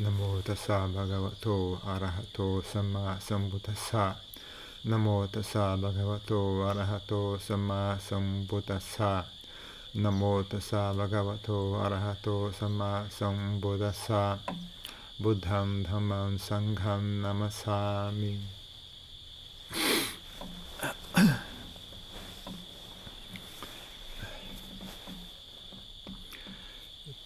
[0.00, 1.46] นโมตัสสะภะคะวะโต
[1.86, 2.38] อะระหะโต
[2.70, 4.04] สัมมาสัมพุทธัสสะ
[4.90, 6.32] นโมตัสสะภะคะวะโต
[6.66, 7.12] อะระหะโต
[7.46, 9.12] สัมมาสัมพุทธัสสะ
[10.02, 11.50] นโมตัสสะภะคะวะโต
[11.80, 12.28] อะระหะโต
[12.58, 14.22] สัมมาสัมพุทธัสสะ
[15.22, 17.80] บุธัมธัมมังสังฆังนามัสสา
[18.20, 18.32] มิ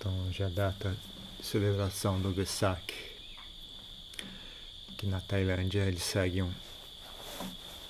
[0.01, 1.16] ต้องจะได้
[1.47, 2.93] celebração do Vesak,
[4.97, 6.53] que na Tailândia eles seguem um,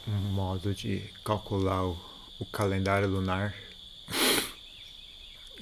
[0.07, 1.99] um modo de calcular o,
[2.39, 3.55] o calendário lunar,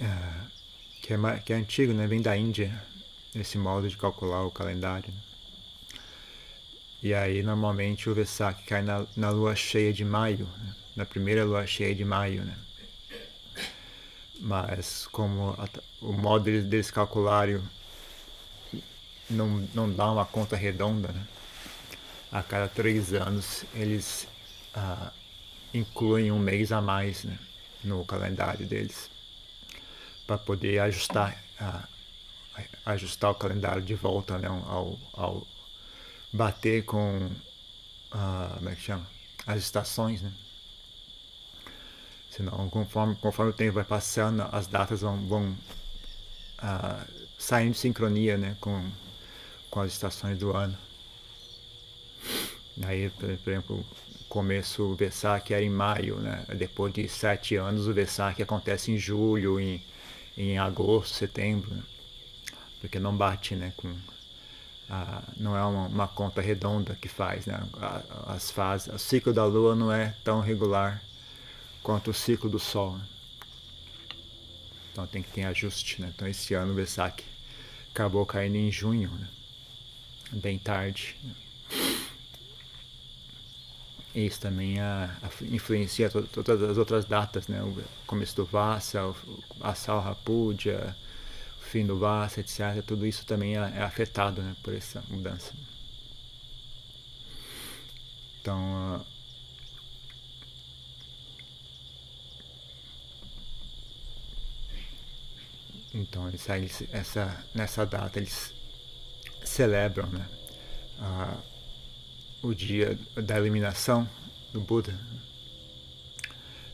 [0.00, 0.34] é,
[1.00, 2.08] que, é, que é antigo, né?
[2.08, 2.84] vem da Índia,
[3.32, 5.12] esse modo de calcular o calendário.
[5.12, 5.20] Né?
[7.00, 10.74] E aí normalmente o Vesak cai na, na lua cheia de maio, né?
[10.96, 12.58] na primeira lua cheia de maio, né?
[14.40, 15.68] Mas como a,
[16.00, 17.62] o modo deles, calcularem
[19.28, 21.27] não, não dá uma conta redonda, né?
[22.30, 24.27] A cada três anos eles
[24.75, 25.12] ah,
[25.72, 27.39] incluem um mês a mais né,
[27.83, 29.11] no calendário deles
[30.27, 31.86] para poder ajustar, ah,
[32.86, 35.47] ajustar o calendário de volta né, ao, ao
[36.33, 37.31] bater com
[38.11, 39.06] ah, como é que chama?
[39.47, 40.22] as estações.
[40.22, 40.33] Né?
[42.31, 45.56] Senão, conforme, conforme o tempo vai passando, as datas vão, vão
[46.59, 47.05] ah,
[47.38, 48.91] saindo de sincronia né, com
[49.75, 50.78] com as estações do ano.
[52.84, 53.84] Aí, por exemplo,
[54.28, 56.44] começo o Vesak era em maio, né?
[56.56, 59.83] Depois de sete anos o Vesak acontece em julho, em,
[60.39, 61.83] em agosto, setembro, né?
[62.81, 63.72] porque não bate, né?
[63.77, 63.92] Com
[64.89, 67.61] a, não é uma, uma, conta redonda que faz, né?
[68.28, 71.03] as fases, o ciclo da Lua não é tão regular
[71.83, 72.97] quanto o ciclo do Sol.
[72.97, 73.05] Né?
[74.92, 76.12] Então tem que ter ajuste, né?
[76.14, 77.25] Então esse ano o Vesak
[77.91, 79.27] acabou caindo em junho, né?
[80.34, 81.16] Bem tarde.
[84.14, 87.60] Isso também a, a influencia to, todas as outras datas, né?
[87.62, 87.76] O
[88.06, 89.00] começo do Vassa,
[89.60, 90.97] a Salha Puja,
[91.60, 92.84] o fim do Vassa, etc.
[92.86, 95.53] Tudo isso também é, é afetado né, por essa mudança.
[98.41, 99.06] Então, uh,
[105.92, 108.53] então eles, eles, essa, nessa data eles
[109.44, 110.27] celebram né,
[110.99, 111.37] a,
[112.43, 114.09] o dia da eliminação
[114.53, 114.99] do Buda.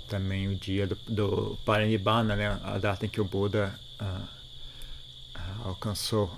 [0.08, 4.22] Também o dia do, do Parinibbana, né, a data em que o Buda a,
[5.34, 6.30] a, alcançou,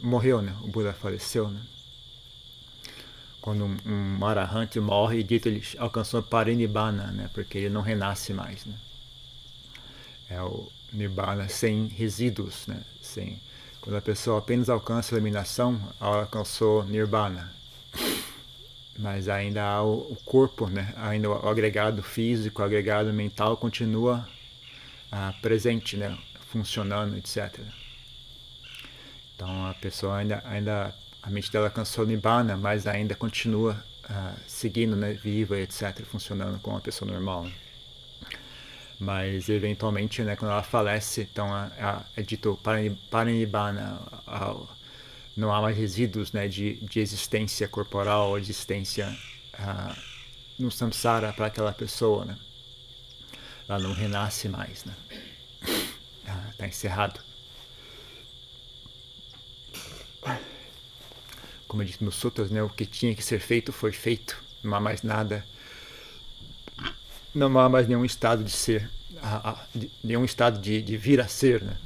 [0.00, 1.48] morreu, né, o Buda faleceu.
[1.48, 1.60] Né.
[3.40, 4.18] Quando um, um
[4.80, 8.64] morre, dito ele alcançou Parinibbana, né, porque ele não renasce mais.
[8.66, 8.74] Né.
[10.28, 13.40] É o Nibbana sem resíduos, né, sem
[13.82, 17.52] quando a pessoa apenas alcança a eliminação, ela alcançou nirvana.
[18.96, 20.94] Mas ainda há o, corpo, né?
[20.96, 24.26] ainda o agregado físico, o agregado mental continua
[25.10, 26.16] ah, presente, né?
[26.52, 27.58] funcionando, etc.
[29.34, 34.94] Então a pessoa ainda, ainda a mente dela alcançou nibbana, mas ainda continua ah, seguindo,
[34.94, 35.12] né?
[35.12, 37.48] viva, etc., funcionando como uma pessoa normal.
[39.02, 39.06] Né?
[39.06, 41.48] mas eventualmente, né, quando ela falece, então
[42.16, 42.58] é dito
[43.10, 44.00] parinibbana,
[45.36, 49.08] não há mais resíduos né, de, de existência corporal, existência
[49.54, 49.96] uh,
[50.58, 52.38] no samsara para aquela pessoa, né?
[53.68, 54.94] Ela não renasce mais, né?
[56.50, 57.20] Está ah, encerrado.
[61.66, 64.74] Como eu disse nos sutras, né, o que tinha que ser feito foi feito, não
[64.74, 65.44] há mais nada
[67.34, 68.90] não há mais nenhum estado de ser,
[70.02, 71.76] nenhum estado de, de vir a ser né,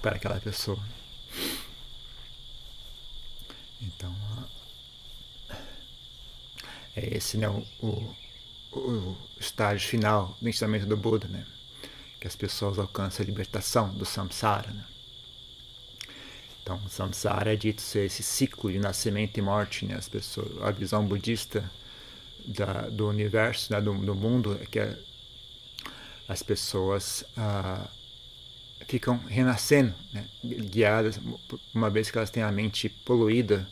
[0.00, 0.78] para aquela pessoa.
[3.80, 4.14] Então,
[6.96, 8.16] é esse né, o, o,
[8.78, 11.44] o estágio final do ensinamento do Buda, né,
[12.20, 14.70] que as pessoas alcançam a libertação do samsara.
[14.70, 14.84] Né.
[16.62, 20.70] Então, samsara é dito ser esse ciclo de nascimento e morte, né, as pessoas, a
[20.70, 21.68] visão budista
[22.46, 24.96] da, do universo, né, do, do, mundo, é que a,
[26.28, 27.88] as pessoas ah,
[28.86, 31.20] ficam renascendo, né, guiadas,
[31.74, 33.68] uma vez que elas têm a mente poluída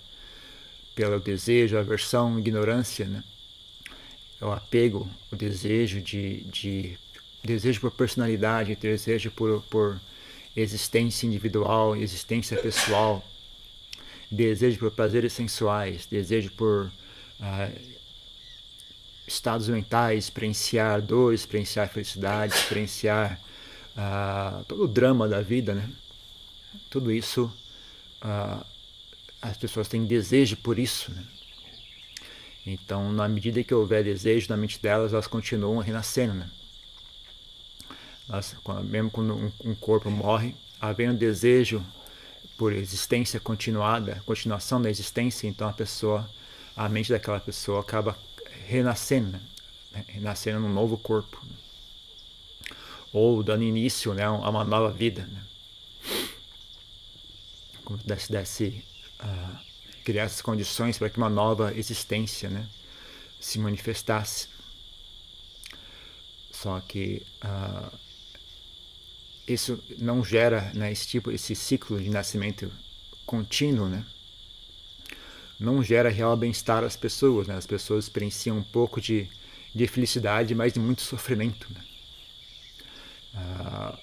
[0.94, 3.25] pelo desejo, aversão, ignorância, né,
[4.40, 6.99] o apego, o desejo de, de
[7.44, 10.00] desejo por personalidade, desejo por, por
[10.56, 13.25] existência individual, existência pessoal,
[14.31, 16.90] desejo por prazeres sensuais, desejo por
[17.40, 17.70] ah,
[19.32, 23.41] estados mentais, experienciar dor, experienciar felicidade, experienciar
[23.97, 25.88] uh, todo o drama da vida, né?
[26.88, 27.53] Tudo isso
[28.23, 28.65] uh,
[29.41, 31.11] as pessoas têm desejo por isso.
[31.12, 31.25] Né?
[32.67, 36.35] Então, na medida que houver desejo na mente delas, elas continuam renascendo.
[36.35, 36.50] Né?
[38.29, 38.55] Elas,
[38.85, 41.85] mesmo quando um, um corpo morre, havendo desejo
[42.56, 46.29] por existência continuada, continuação da existência, então a pessoa,
[46.77, 48.17] a mente daquela pessoa acaba
[48.70, 49.32] renascendo,
[49.90, 50.05] né?
[50.06, 51.56] renascendo num novo corpo, né?
[53.12, 55.26] ou dando início né, a uma nova vida.
[55.26, 55.43] Né?
[57.84, 58.84] Como se desse
[59.20, 59.58] uh,
[60.05, 62.69] criar essas condições para que uma nova existência né,
[63.40, 64.49] se manifestasse.
[66.52, 67.99] Só que uh,
[69.49, 72.70] isso não gera né, esse tipo, esse ciclo de nascimento
[73.26, 74.06] contínuo, né?
[75.61, 77.55] Não gera real bem-estar às pessoas, né?
[77.57, 79.29] As pessoas experienciam um pouco de,
[79.75, 81.83] de felicidade, mas de muito sofrimento, né?
[83.35, 83.99] Ah,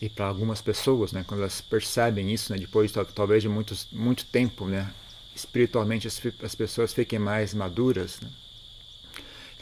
[0.00, 4.24] e para algumas pessoas, né, quando elas percebem isso, né, depois talvez de muitos, muito
[4.26, 4.92] tempo, né,
[5.34, 8.30] espiritualmente as, as pessoas fiquem mais maduras, né,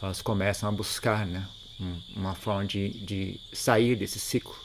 [0.00, 1.46] elas começam a buscar né,
[2.16, 4.56] uma forma de, de sair desse ciclo.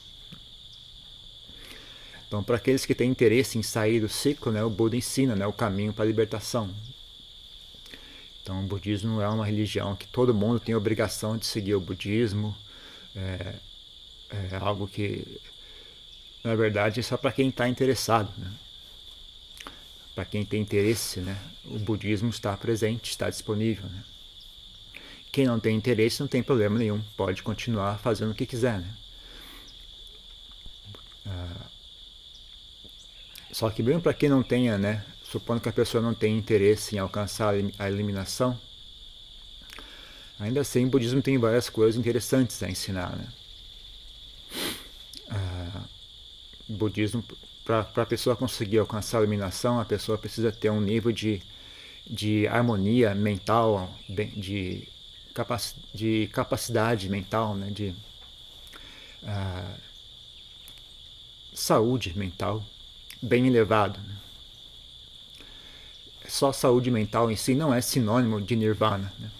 [2.27, 5.47] Então, para aqueles que têm interesse em sair do ciclo, né, o Buda ensina né,
[5.47, 6.69] o caminho para a libertação.
[8.43, 12.55] Então, o budismo é uma religião que todo mundo tem obrigação de seguir o budismo.
[13.15, 13.55] É,
[14.29, 15.39] é algo que,
[16.43, 18.31] na verdade, é só para quem está interessado.
[18.37, 18.51] Né?
[20.13, 23.85] Para quem tem interesse, né, o budismo está presente, está disponível.
[23.85, 24.03] Né?
[25.31, 28.79] Quem não tem interesse não tem problema nenhum, pode continuar fazendo o que quiser.
[28.79, 28.93] Né?
[31.25, 31.76] Ah,
[33.57, 36.95] só que mesmo para quem não tenha, né, supondo que a pessoa não tenha interesse
[36.95, 38.55] em alcançar a eliminação,
[40.39, 43.15] ainda assim o budismo tem várias coisas interessantes a ensinar.
[43.15, 43.27] Né?
[45.31, 45.85] Ah,
[46.69, 47.23] budismo,
[47.65, 51.41] para a pessoa conseguir alcançar a eliminação, a pessoa precisa ter um nível de,
[52.05, 54.87] de harmonia mental, de
[55.33, 57.95] capac, de capacidade mental, né, de
[59.23, 59.81] uh,
[61.55, 62.63] saúde mental
[63.21, 63.99] bem elevado.
[63.99, 64.15] Né?
[66.27, 69.13] Só saúde mental em si não é sinônimo de nirvana.
[69.19, 69.31] Né?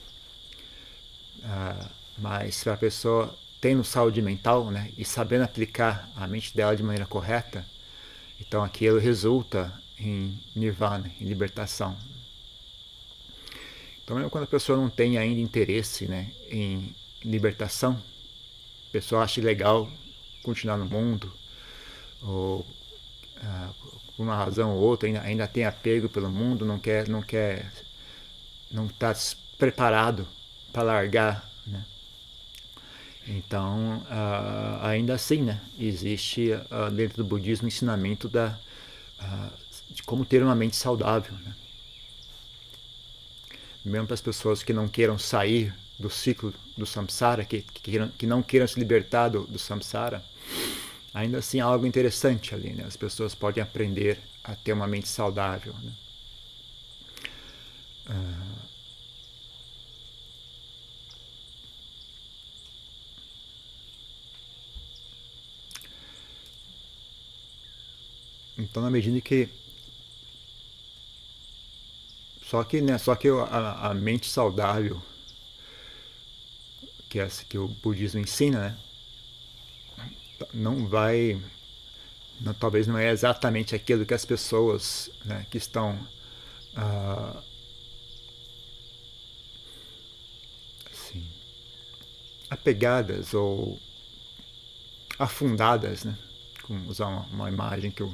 [1.39, 6.75] Uh, mas para a pessoa tendo saúde mental né, e sabendo aplicar a mente dela
[6.75, 7.65] de maneira correta,
[8.39, 11.97] então aquilo resulta em nirvana, em libertação.
[14.03, 18.01] Então, mesmo quando a pessoa não tem ainda interesse né, em libertação,
[18.89, 19.89] a pessoa acha legal
[20.43, 21.33] continuar no mundo,
[22.21, 22.65] ou
[23.43, 23.69] ah,
[24.15, 27.71] por uma razão ou outra ainda, ainda tem apego pelo mundo, não quer, não quer,
[28.71, 29.13] não está
[29.57, 30.27] preparado
[30.71, 31.85] para largar, né?
[33.27, 38.57] Então, uh, ainda assim, né, existe uh, dentro do budismo o ensinamento da,
[39.89, 41.33] de como ter uma mente saudável.
[41.43, 41.53] Né?
[43.87, 48.27] mesmo para as pessoas que não queiram sair do ciclo do samsara, que, que, que
[48.27, 50.23] não queiram se libertar do, do, samsara,
[51.17, 52.73] ainda assim há algo interessante ali.
[52.73, 52.83] Né?
[52.85, 55.73] As pessoas podem aprender a ter uma mente saudável.
[55.83, 55.91] Né?
[58.09, 58.67] Uh,
[68.59, 69.49] então, na medida que
[72.43, 75.01] só que, né, só que a, a mente saudável
[77.09, 78.77] que, é, que o budismo ensina, né,
[80.53, 81.41] não vai,
[82.39, 85.97] não, talvez não é exatamente aquilo que as pessoas né, que estão
[86.75, 87.41] ah,
[90.91, 91.25] assim,
[92.49, 93.79] apegadas ou
[95.19, 96.17] afundadas, né,
[96.63, 98.13] com usar uma, uma imagem que eu,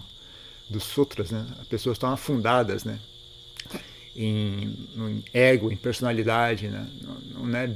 [0.69, 2.99] dos sutras, né, as pessoas estão afundadas, né,
[4.15, 6.87] em, em ego, em personalidade, né?
[7.01, 7.75] não, não é,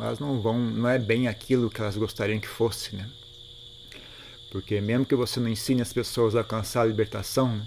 [0.00, 3.08] elas não vão, não é bem aquilo que elas gostariam que fosse, né?
[4.52, 7.66] Porque mesmo que você não ensine as pessoas a alcançar a libertação, né?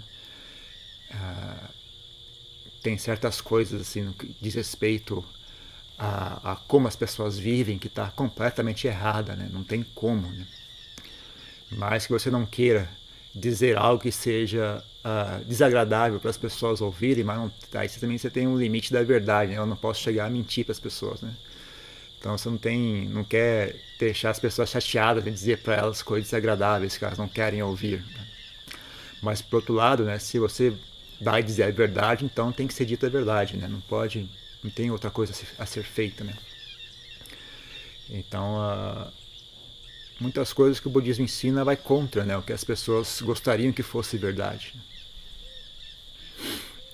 [1.10, 1.70] ah,
[2.84, 5.26] tem certas coisas assim no que diz respeito
[5.98, 9.50] a, a como as pessoas vivem que está completamente errada, né?
[9.52, 10.46] Não tem como, né?
[11.72, 12.88] Mas que você não queira
[13.34, 18.20] dizer algo que seja uh, desagradável para as pessoas ouvirem, mas não, aí você também
[18.20, 19.58] você tem um limite da verdade, né?
[19.58, 21.36] eu não posso chegar a mentir para as pessoas, né?
[22.26, 26.26] Então você não tem, não quer deixar as pessoas chateadas de dizer para elas coisas
[26.26, 28.04] desagradáveis que elas não querem ouvir.
[28.04, 28.28] Né?
[29.22, 30.74] Mas por outro lado, né, se você
[31.22, 33.68] vai dizer a verdade, então tem que ser dita a verdade, né?
[33.68, 34.28] Não pode,
[34.64, 36.34] não tem outra coisa a ser, a ser feita, né?
[38.10, 39.12] Então, uh,
[40.20, 43.84] muitas coisas que o budismo ensina vai contra né, o que as pessoas gostariam que
[43.84, 44.74] fosse verdade.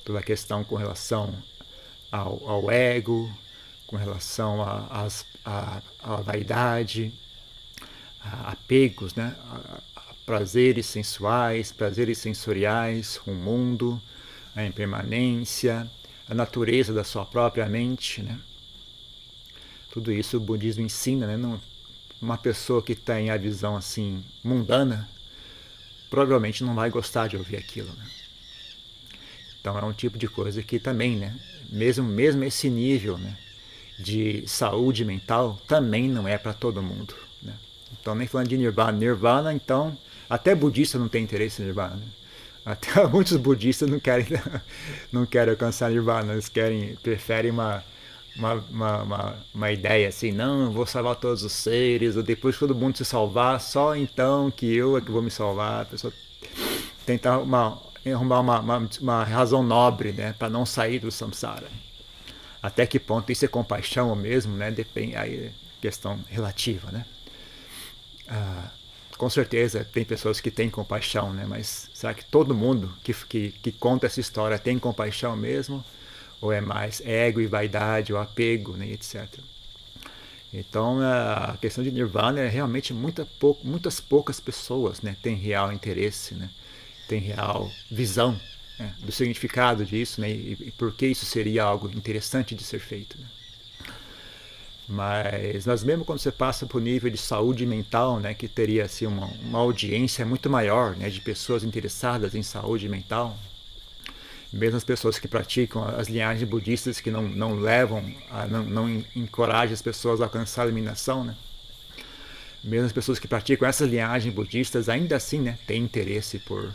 [0.03, 1.33] toda a questão com relação
[2.11, 3.33] ao, ao ego,
[3.91, 5.07] com relação à a,
[5.45, 7.13] a, a, vaidade,
[8.21, 9.35] a apegos, né?
[9.49, 9.81] A,
[10.25, 14.01] prazeres sensuais, prazeres sensoriais, o mundo,
[14.55, 15.91] a impermanência,
[16.29, 18.39] a natureza da sua própria mente, né?
[19.91, 21.59] Tudo isso o budismo ensina, né?
[22.21, 25.09] Uma pessoa que tem a visão assim mundana
[26.09, 27.91] provavelmente não vai gostar de ouvir aquilo.
[27.93, 28.05] Né?
[29.59, 31.37] Então é um tipo de coisa que também, né?
[31.69, 33.37] Mesmo mesmo esse nível, né?
[33.99, 37.13] De saúde mental também não é para todo mundo.
[37.41, 37.53] Né?
[37.99, 39.97] Então nem falando de nirvana, nirvana então
[40.29, 41.95] até budista não tem interesse em nirvana.
[41.95, 42.07] Né?
[42.65, 44.25] Até muitos budistas não querem
[45.11, 47.83] não querem alcançar nirvana, eles querem preferem uma
[48.35, 52.55] uma, uma, uma, uma, ideia assim, não, eu vou salvar todos os seres, ou depois
[52.55, 55.81] que todo mundo se salvar, só então que eu é que vou me salvar.
[55.81, 56.13] A pessoa
[57.05, 61.67] tenta uma, arrumar uma, uma, uma razão nobre né, para não sair do samsara.
[62.61, 64.71] Até que ponto isso é compaixão mesmo, né?
[64.71, 65.51] Depende, aí é
[65.81, 67.05] questão relativa, né?
[68.27, 68.69] Ah,
[69.17, 71.45] com certeza tem pessoas que têm compaixão, né?
[71.47, 75.83] Mas será que todo mundo que, que, que conta essa história tem compaixão mesmo?
[76.41, 79.27] ou é mais ego e vaidade, ou apego, né, etc.
[80.51, 83.25] Então a questão de nirvana é realmente muita
[83.63, 86.49] muitas poucas pessoas né, têm real interesse, né,
[87.07, 88.37] têm real visão
[88.81, 92.79] né, do significado disso né, e, e por que isso seria algo interessante de ser
[92.79, 93.17] feito.
[93.19, 93.27] Né.
[94.87, 98.85] Mas nós mesmo quando você passa para o nível de saúde mental, né, que teria
[98.85, 103.37] assim, uma, uma audiência muito maior né, de pessoas interessadas em saúde mental,
[104.51, 109.03] mesmo as pessoas que praticam as linhagens budistas que não, não levam, a, não, não
[109.15, 111.37] encorajam as pessoas a alcançar a iluminação, né?
[112.61, 116.71] Mesmo as pessoas que praticam essas linhagens budistas ainda assim, né, têm interesse por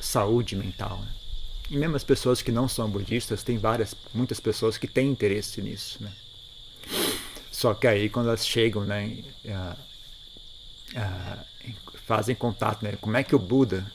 [0.00, 0.98] saúde mental.
[0.98, 1.21] Né?
[1.72, 6.02] Mesmo as pessoas que não são budistas, tem várias, muitas pessoas que têm interesse nisso,
[6.02, 6.12] né?
[7.50, 9.78] Só que aí quando elas chegam, né, uh,
[10.98, 11.74] uh,
[12.06, 13.90] fazem contato, né, como é que o Buda,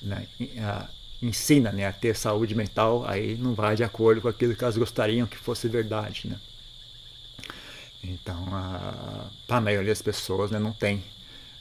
[0.00, 0.88] né, uh,
[1.22, 4.76] ensina né, a ter saúde mental, aí não vai de acordo com aquilo que elas
[4.76, 6.28] gostariam que fosse verdade.
[6.28, 6.36] Né?
[8.02, 8.44] Então,
[9.46, 11.04] para a maioria das pessoas né, não tem,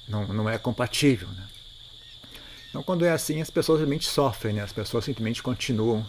[0.07, 1.27] não, não é compatível.
[1.27, 1.47] Né?
[2.71, 4.63] Então, quando é assim, as pessoas realmente sofrem, né?
[4.63, 6.03] as pessoas simplesmente continuam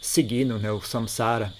[0.00, 1.54] seguindo né, o samsara.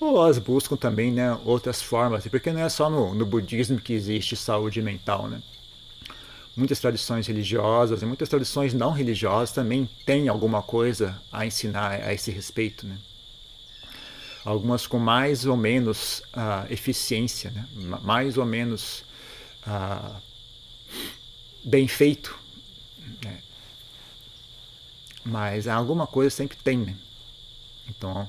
[0.00, 3.92] Ou elas buscam também né, outras formas, porque não é só no, no budismo que
[3.92, 5.28] existe saúde mental.
[5.28, 5.40] Né?
[6.58, 12.12] muitas tradições religiosas e muitas tradições não religiosas também têm alguma coisa a ensinar a
[12.12, 12.84] esse respeito.
[12.84, 12.98] Né?
[14.44, 17.64] Algumas com mais ou menos uh, eficiência, né?
[18.02, 19.04] mais ou menos
[19.66, 20.20] uh,
[21.64, 22.36] bem feito.
[25.24, 26.78] Mas alguma coisa sempre tem.
[26.78, 26.96] Né?
[27.88, 28.28] Então,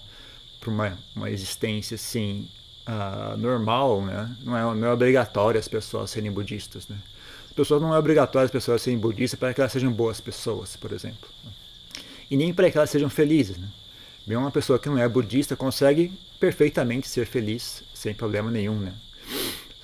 [0.60, 2.50] para uma, uma existência assim,
[2.88, 4.36] uh, normal, né?
[4.42, 6.88] não, é, não é obrigatório as pessoas serem budistas.
[6.88, 6.98] Né?
[7.60, 10.94] pessoas não é obrigatório as pessoas serem budistas para que elas sejam boas pessoas, por
[10.94, 11.28] exemplo.
[12.32, 13.58] E nem para que elas sejam felizes.
[13.58, 13.68] Né?
[14.26, 18.80] Bem, uma pessoa que não é budista consegue perfeitamente ser feliz sem problema nenhum.
[18.80, 18.94] Né?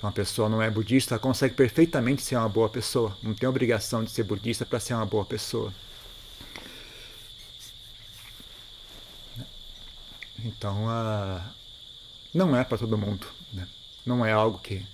[0.02, 3.18] Uma pessoa não é budista, ela consegue perfeitamente ser uma boa pessoa.
[3.22, 5.74] Não tem obrigação de ser budista para ser uma boa pessoa.
[10.46, 11.42] Então, uh,
[12.32, 13.25] não é para todo mundo.
[13.52, 13.68] Né?
[14.06, 14.86] Não é algo que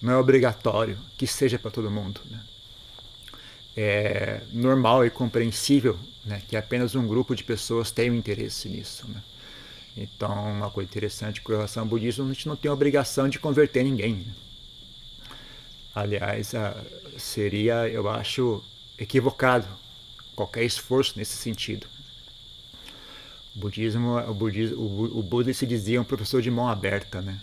[0.00, 2.20] não é obrigatório que seja para todo mundo.
[2.30, 2.40] Né?
[3.76, 9.04] É normal e compreensível né, que apenas um grupo de pessoas tenha interesse nisso.
[9.08, 9.20] Né?
[9.96, 13.82] Então, uma coisa interessante com relação ao budismo, a gente não tem obrigação de converter
[13.82, 14.14] ninguém.
[14.14, 14.32] Né?
[15.92, 16.52] Aliás,
[17.18, 18.62] seria, eu acho,
[18.96, 19.66] equivocado
[20.36, 21.88] qualquer esforço nesse sentido.
[23.54, 24.80] O budismo, o, budismo,
[25.18, 27.40] o, Buda se dizia um professor de mão aberta, né?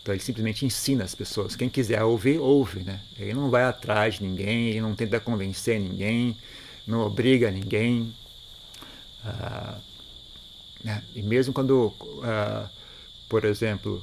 [0.00, 1.56] Então ele simplesmente ensina as pessoas.
[1.56, 3.00] Quem quiser ouvir, ouve, né?
[3.18, 6.36] Ele não vai atrás de ninguém, ele não tenta convencer ninguém,
[6.86, 8.14] não obriga ninguém.
[9.24, 9.78] Ah,
[10.82, 11.02] né?
[11.14, 12.68] E mesmo quando, ah,
[13.28, 14.02] por exemplo,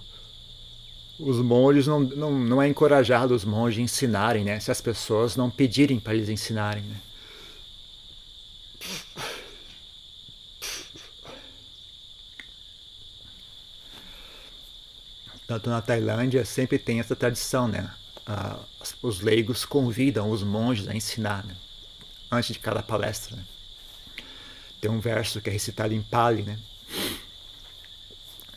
[1.19, 4.59] os monges não, não, não é encorajado os monges ensinarem, né?
[4.59, 6.95] Se as pessoas não pedirem para eles ensinarem, né?
[15.49, 17.91] Tanto na Tailândia sempre tem essa tradição, né?
[18.23, 18.59] Ah,
[19.01, 21.55] os leigos convidam os monges a ensinar, né?
[22.31, 23.35] antes de cada palestra.
[23.35, 23.43] Né?
[24.79, 26.59] Tem um verso que é recitado em Pali, né?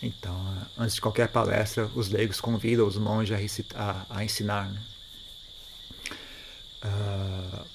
[0.03, 0.37] Então,
[0.77, 4.71] antes de qualquer palestra, os leigos convidam os monges a, recitar, a, ensinar.
[4.71, 4.83] Né?
[6.85, 7.67] Uh,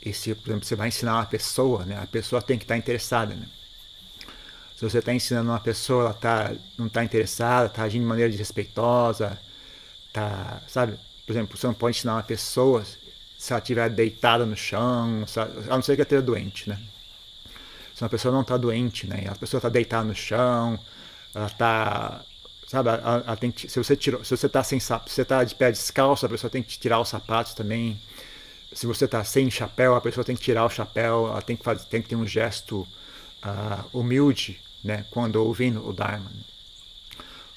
[0.00, 1.98] esse, por exemplo, você vai ensinar uma pessoa, né?
[1.98, 3.46] A pessoa tem que estar interessada, né?
[4.82, 8.28] Se você está ensinando uma pessoa, ela tá, não está interessada, está agindo de maneira
[8.28, 9.38] desrespeitosa,
[10.12, 10.98] tá, sabe?
[11.24, 12.84] Por exemplo, você não pode ensinar uma pessoa
[13.38, 15.24] se ela estiver deitada no chão,
[15.70, 16.80] a não ser que ela esteja doente, né?
[17.94, 19.26] Se uma pessoa não está doente, né?
[19.28, 20.76] A pessoa está deitada no chão,
[21.32, 22.24] ela está
[22.66, 22.88] sabe?
[22.88, 25.70] Ela, ela que, se você tirou, se você está sem se você está de pé
[25.70, 28.00] descalço, a pessoa tem que tirar os sapatos também.
[28.72, 31.28] Se você está sem chapéu, a pessoa tem que tirar o chapéu.
[31.28, 32.80] Ela tem que fazer, tem que ter um gesto
[33.44, 35.04] uh, humilde, né?
[35.10, 36.30] Quando ouvindo o Dharma.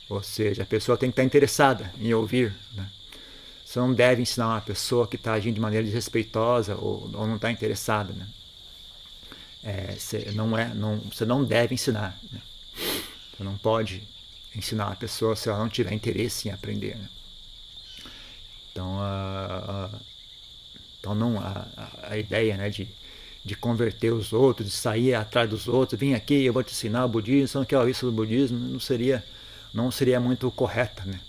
[0.08, 2.90] Ou seja, a pessoa tem que estar interessada em ouvir, né?
[3.66, 7.38] Você não deve ensinar uma pessoa que está agindo de maneira desrespeitosa ou, ou não
[7.38, 8.28] está interessada, né?
[9.64, 12.16] É, você não é, não, você não deve ensinar.
[12.32, 12.40] Né?
[13.36, 14.04] Você não pode
[14.56, 16.96] ensinar a pessoa se ela não tiver interesse em aprender.
[16.96, 17.10] Né?
[18.72, 19.90] Então, a,
[21.00, 21.68] então não, a,
[22.04, 22.88] a ideia né, de,
[23.46, 27.06] de converter os outros, de sair atrás dos outros, vem aqui, eu vou te ensinar
[27.06, 29.24] o budismo, você não quer ouvir sobre o budismo, não seria,
[29.72, 31.20] não seria muito correta, né?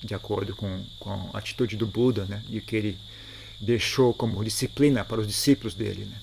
[0.00, 2.40] de acordo com, com a atitude do Buda, né?
[2.48, 2.98] e que ele
[3.60, 6.04] deixou como disciplina para os discípulos dele.
[6.04, 6.16] Né?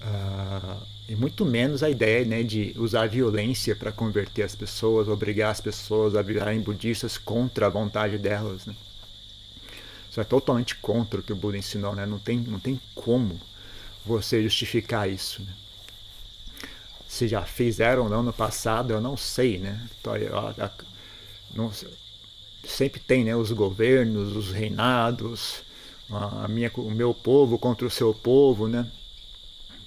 [0.00, 5.50] Uh, e muito menos a ideia né, de usar violência para converter as pessoas, obrigar
[5.50, 8.64] as pessoas a virarem budistas contra a vontade delas.
[8.64, 8.74] Né?
[10.10, 12.06] Isso é totalmente contra o que o Buda ensinou, né?
[12.06, 13.38] não, tem, não tem como
[14.06, 15.42] você justificar isso.
[15.42, 15.52] Né?
[17.08, 19.58] Se já fizeram ou não no passado, eu não sei.
[19.58, 19.88] Né?
[20.00, 20.14] Então,
[21.54, 21.72] não,
[22.64, 25.62] sempre tem né, os governos, os reinados,
[26.10, 28.68] a minha, o meu povo contra o seu povo.
[28.68, 28.86] Né?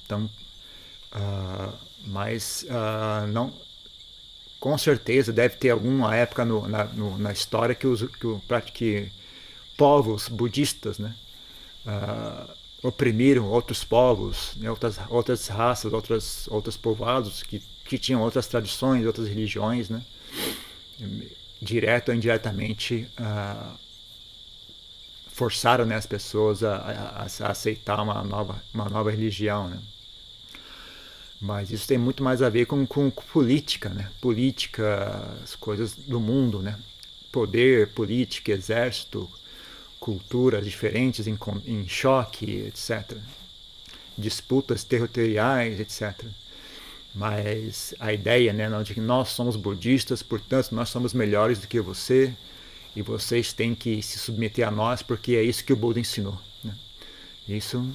[0.05, 0.29] Então,
[1.11, 1.73] Uh,
[2.05, 3.51] mas uh, não,
[4.59, 9.11] com certeza deve ter alguma época no, na, no, na, história que os que, que
[9.75, 11.15] povos budistas né,
[11.88, 18.47] uh, oprimiram outros povos, né, outras, outras raças, outras, outros povoados que, que tinham outras
[18.47, 20.01] tradições, outras religiões, né,
[21.62, 23.08] direto ou indiretamente
[25.27, 29.69] forçaram né, as pessoas a, a, a, aceitar uma nova, uma nova religião.
[29.69, 29.80] Né.
[31.39, 34.12] Mas isso tem muito mais a ver com, com política, né?
[34.19, 36.77] Política, as coisas do mundo, né?
[37.32, 39.30] Poder, política, exército,
[39.99, 43.17] culturas diferentes em, em choque, etc.
[44.17, 46.25] Disputas territoriais, etc.
[47.13, 51.81] Mas a ideia né, de que nós somos budistas, portanto nós somos melhores do que
[51.81, 52.33] você
[52.95, 56.39] e vocês têm que se submeter a nós porque é isso que o Buda ensinou.
[56.63, 56.73] Né?
[57.47, 57.91] Isso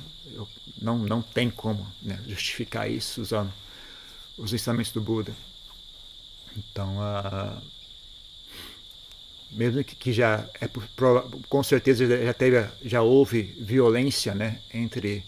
[0.80, 3.52] não, não tem como né, justificar isso usando
[4.36, 5.32] os ensinamentos do Buda.
[6.56, 7.60] Então, uh,
[9.54, 10.68] mesmo que, que já é
[11.48, 15.24] com certeza já teve já houve violência, né, entre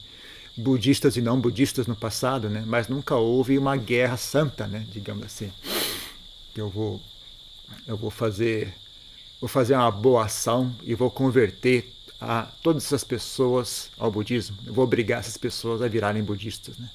[0.56, 5.24] budistas e não budistas no passado, né, mas nunca houve uma guerra santa, né, digamos
[5.24, 5.52] assim.
[6.54, 7.00] Eu vou
[7.86, 8.74] eu vou fazer
[9.40, 14.56] vou fazer uma boa ação e vou converter a todas essas pessoas ao budismo.
[14.66, 16.76] Eu vou obrigar essas pessoas a virarem budistas.
[16.78, 16.88] Né?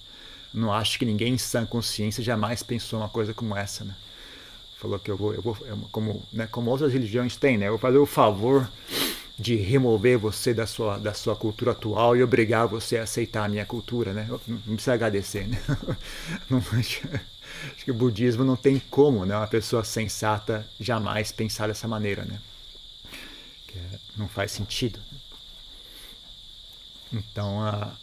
[0.53, 3.83] Não acho que ninguém em sã consciência jamais pensou uma coisa como essa.
[3.83, 3.95] Né?
[4.81, 5.55] Falou que eu vou, eu vou
[5.91, 7.67] como, né, como outras religiões têm, né?
[7.67, 8.67] eu vou fazer o favor
[9.37, 13.47] de remover você da sua, da sua cultura atual e obrigar você a aceitar a
[13.47, 14.11] minha cultura.
[14.11, 14.27] Né?
[14.47, 15.47] Não precisa agradecer.
[15.47, 15.61] Né?
[16.49, 17.01] Não, acho,
[17.75, 22.25] acho que o budismo não tem como né, uma pessoa sensata jamais pensar dessa maneira.
[22.25, 22.39] Né?
[24.17, 24.99] não faz sentido.
[27.11, 27.95] Então a,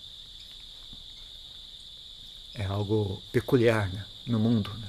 [2.55, 4.89] é algo peculiar né, no mundo, né?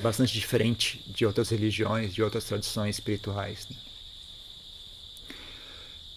[0.00, 3.66] Bastante diferente de outras religiões, de outras tradições espirituais.
[3.70, 3.76] Né?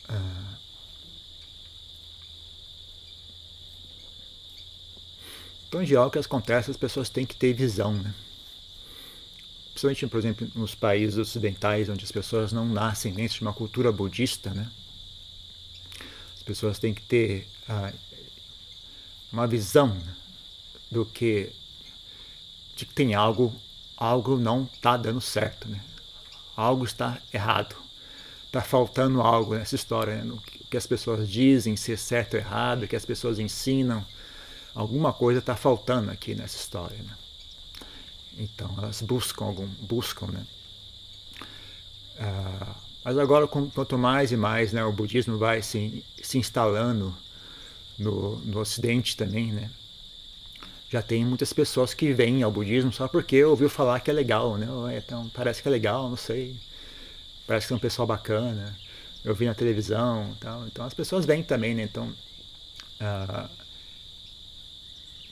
[0.10, 0.58] Ah,
[5.68, 7.94] então, de algo que acontece, as pessoas têm que ter visão.
[7.94, 8.14] Né?
[9.70, 13.92] Principalmente, por exemplo, nos países ocidentais, onde as pessoas não nascem dentro de uma cultura
[13.92, 14.72] budista, né?
[16.48, 17.92] pessoas têm que ter ah,
[19.32, 20.02] uma visão
[20.90, 21.52] do que
[22.74, 23.54] de que tem algo
[23.98, 25.82] algo não está dando certo, né?
[26.56, 27.76] Algo está errado,
[28.46, 30.24] está faltando algo nessa história, né?
[30.24, 34.06] no que as pessoas dizem ser certo ou errado, o que as pessoas ensinam,
[34.76, 37.18] alguma coisa está faltando aqui nessa história, né?
[38.38, 40.46] Então elas buscam algum, buscam, né?
[42.20, 47.16] Ah, mas agora, quanto mais e mais né, o budismo vai se, se instalando
[47.98, 49.72] no, no Ocidente também, né?
[50.90, 54.58] Já tem muitas pessoas que vêm ao budismo só porque ouviu falar que é legal,
[54.58, 54.68] né?
[54.98, 56.56] Então, parece que é legal, não sei.
[57.46, 58.78] Parece que é um pessoal bacana.
[59.24, 60.66] Eu vi na televisão, tal.
[60.68, 61.84] Então as pessoas vêm também, né?
[61.84, 62.14] Então
[63.02, 63.50] uh,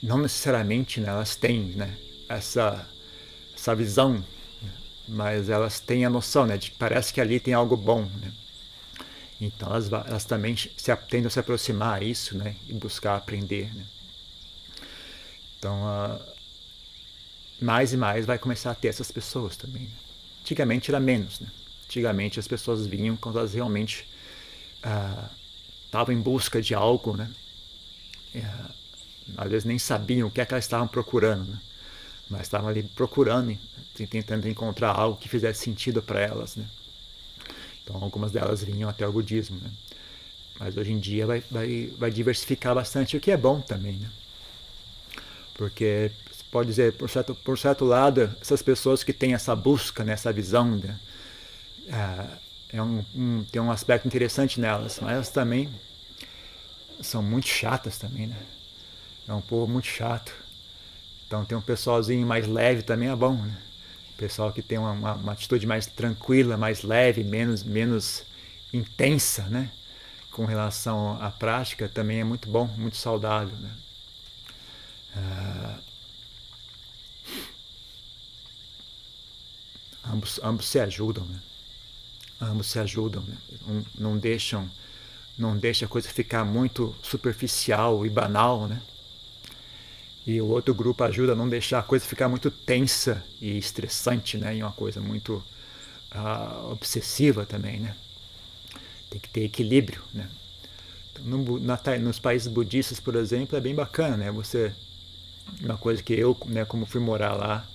[0.02, 1.96] não necessariamente né, elas têm né,
[2.28, 2.88] essa,
[3.54, 4.24] essa visão,
[4.62, 4.72] né,
[5.08, 8.02] mas elas têm a noção né, de que parece que ali tem algo bom.
[8.02, 8.32] Né?
[9.40, 13.74] Então elas, elas também se, tendem a se aproximar a isso né, e buscar aprender.
[13.74, 13.84] Né?
[15.58, 16.20] Então, uh,
[17.60, 19.82] mais e mais vai começar a ter essas pessoas também.
[19.82, 19.90] Né?
[20.40, 21.40] Antigamente era menos.
[21.40, 21.48] Né?
[21.84, 24.06] Antigamente as pessoas vinham quando elas realmente
[25.86, 27.30] estavam uh, em busca de algo, né?
[28.34, 28.74] Uh,
[29.36, 31.60] às vezes nem sabiam o que é que elas estavam procurando, né?
[32.30, 33.56] mas estavam ali procurando,
[34.08, 36.54] tentando encontrar algo que fizesse sentido para elas.
[36.56, 36.66] Né?
[37.82, 39.58] Então algumas delas vinham até o budismo.
[39.58, 39.70] Né?
[40.60, 43.94] Mas hoje em dia vai, vai, vai diversificar bastante, o que é bom também.
[43.94, 44.10] Né?
[45.56, 46.10] Porque
[46.50, 50.32] pode dizer, por certo, por certo lado, essas pessoas que têm essa busca, né, essa
[50.32, 50.98] visão, né,
[51.88, 55.70] é, é um, um, tem um aspecto interessante nelas, mas elas também
[57.00, 58.36] são muito chatas também, né?
[59.28, 60.32] É um povo muito chato.
[61.26, 63.56] Então tem um pessoalzinho mais leve também é bom, né?
[64.16, 68.24] Pessoal que tem uma, uma, uma atitude mais tranquila, mais leve, menos, menos
[68.72, 69.70] intensa, né?
[70.30, 73.70] Com relação à prática também é muito bom, muito saudável, né?
[75.16, 75.78] Ah,
[80.12, 81.40] ambos, ambos se ajudam, né?
[82.40, 83.36] Ambos se ajudam, né?
[83.66, 84.70] Um, não deixam
[85.38, 88.80] não deixa a coisa ficar muito superficial e banal, né?
[90.26, 94.38] E o outro grupo ajuda a não deixar a coisa ficar muito tensa e estressante,
[94.38, 94.56] né?
[94.56, 95.44] E uma coisa muito
[96.14, 97.94] uh, obsessiva também, né?
[99.10, 100.28] Tem que ter equilíbrio, né?
[101.12, 104.32] Então, no, na, nos países budistas, por exemplo, é bem bacana, né?
[104.32, 104.74] Você
[105.60, 107.66] uma coisa que eu, né, como fui morar lá,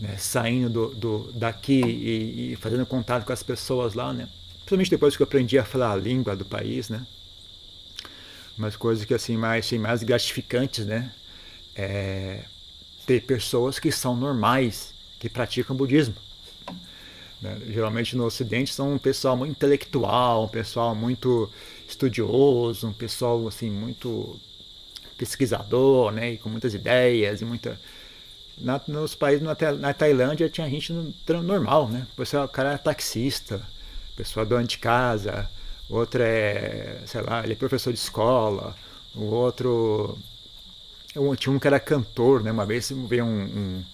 [0.00, 4.28] né, saindo do, do daqui e, e, fazendo contato com as pessoas lá, né?
[4.56, 7.06] Principalmente depois que eu aprendi a falar a língua do país, né?
[8.58, 11.12] Umas coisas que assim mais, assim, mais gratificantes, né?
[11.76, 12.44] é,
[13.06, 16.14] ter pessoas que são normais, que praticam budismo.
[17.40, 17.60] Né?
[17.68, 21.50] Geralmente no Ocidente são um pessoal muito intelectual, um pessoal muito
[21.86, 24.40] estudioso, um pessoal assim muito
[25.16, 27.78] pesquisador, né, e com muitas ideias e muita
[28.58, 30.92] na, nos países na, na, Tailândia tinha gente
[31.42, 32.06] normal, né?
[32.12, 33.60] O pessoal, o cara é taxista,
[34.16, 35.48] pessoa é dona de casa,
[35.90, 38.74] outro é, sei lá, ele é professor de escola,
[39.14, 40.18] o outro
[41.38, 42.50] tinha um que era cantor, né?
[42.50, 43.84] Uma vez veio um,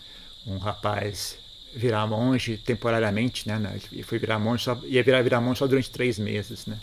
[0.47, 1.39] um, um rapaz
[1.75, 3.81] virar monge temporariamente, né?
[3.91, 6.79] E foi virar monge, só, ia virar, virar monge só durante três meses, né?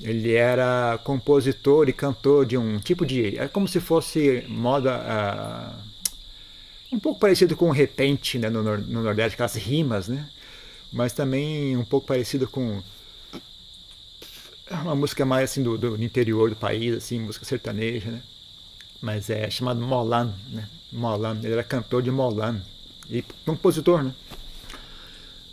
[0.00, 3.38] Ele era compositor e cantor de um tipo de...
[3.38, 5.80] É como se fosse moda...
[6.92, 10.28] Uh, um pouco parecido com o repente né, no, no Nordeste, aquelas rimas, né?
[10.92, 12.82] Mas também um pouco parecido com
[14.70, 18.22] uma música mais assim do, do interior do país, assim, música sertaneja, né?
[19.00, 20.68] mas é chamado Molan, né?
[20.92, 22.60] Molan, ele era cantor de Molan
[23.10, 24.14] e compositor, né?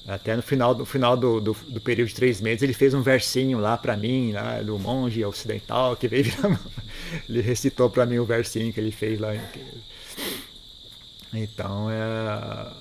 [0.06, 3.02] Até no final, no final do, do, do, período de três meses, ele fez um
[3.02, 6.60] versinho lá para mim, lá do monge ocidental, que veio virar.
[7.28, 9.30] Ele recitou para mim o versinho que ele fez lá.
[11.34, 12.74] Então, é.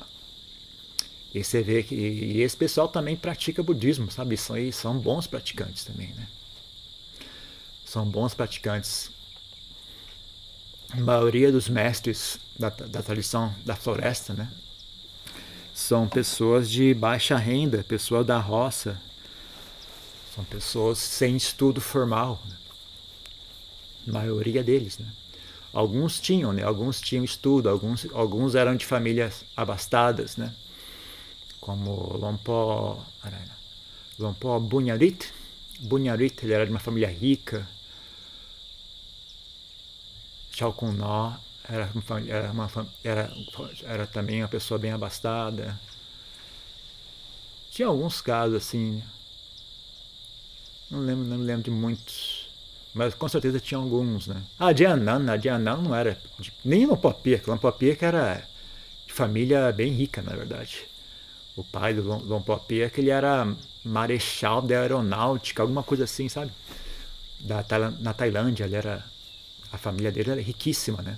[1.34, 4.36] E você vê que e esse pessoal também pratica budismo, sabe?
[4.36, 6.26] São, são bons praticantes também, né?
[7.84, 9.10] São bons praticantes
[10.92, 14.50] a maioria dos mestres da, da tradição da floresta, né?
[15.82, 19.02] São pessoas de baixa renda, pessoas da roça,
[20.32, 22.56] são pessoas sem estudo formal, né?
[24.06, 25.12] a maioria deles, né?
[25.72, 26.62] Alguns tinham, né?
[26.62, 30.54] Alguns tinham estudo, alguns, alguns eram de famílias abastadas, né?
[31.60, 33.04] Como Lompó,
[34.20, 35.34] Lompó Bunyarit.
[35.80, 37.68] Bunyarit, ele era de uma família rica,
[40.52, 41.34] Chalcunó
[41.72, 41.90] era,
[42.28, 42.70] era, uma,
[43.02, 43.32] era,
[43.84, 45.80] era também uma pessoa bem abastada.
[47.70, 49.02] Tinha alguns casos assim.
[50.90, 52.46] Não lembro, não lembro de muitos.
[52.92, 54.42] Mas com certeza tinha alguns, né?
[54.58, 56.18] A Dianan, a Dianan não era.
[56.38, 58.46] De, nem Lompopia, Lompopia que era
[59.06, 60.86] de família bem rica, na verdade.
[61.56, 66.52] O pai do Lompopia que ele era marechal da aeronáutica, alguma coisa assim, sabe?
[67.40, 67.64] Da,
[67.98, 69.02] na Tailândia, ele era
[69.72, 71.16] a família dele era riquíssima, né?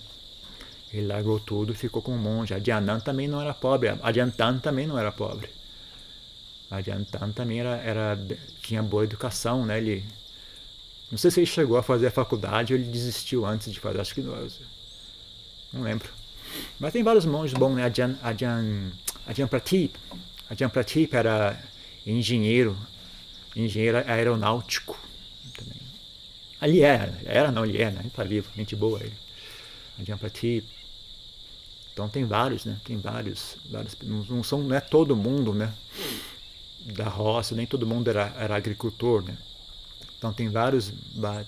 [0.94, 2.54] Ele largou tudo e ficou com um monge.
[2.54, 3.88] A Dianan também não era pobre.
[4.00, 5.50] A Diantan também não era pobre.
[6.70, 8.18] A Diantan também era, era,
[8.62, 9.78] tinha boa educação, né?
[9.78, 10.04] Ele,
[11.11, 14.00] não sei se ele chegou a fazer a faculdade ou ele desistiu antes de fazer.
[14.00, 14.37] Acho que não,
[15.72, 16.09] não lembro.
[16.78, 17.85] Mas tem vários monges bons, né?
[17.85, 18.92] Ajahn, Ajahn,
[19.26, 19.96] Ajahn Pratip.
[20.48, 21.61] Ajahn Pratip era
[22.07, 22.78] engenheiro,
[23.57, 24.96] engenheiro aeronáutico
[25.57, 25.80] também.
[26.61, 27.98] Ali era, era não, ele é, né?
[28.00, 29.24] Ele tá vivo, gente boa ele.
[29.98, 30.64] Adyampati.
[31.94, 32.76] Então tem vários, né?
[32.85, 35.72] Tem vários, vários não, são, não é todo mundo, né?
[36.87, 39.38] Da roça, nem todo mundo era, era agricultor, né?
[40.18, 40.92] Então tem vários,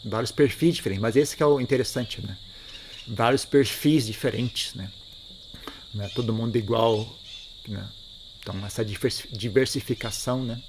[0.04, 2.38] vários perfis diferentes, mas esse que é o interessante, né?
[3.09, 4.90] Vários perfis diferentes, né?
[5.92, 7.12] Não é todo mundo igual,
[7.66, 7.88] né?
[8.38, 10.62] Então essa diversificação, né?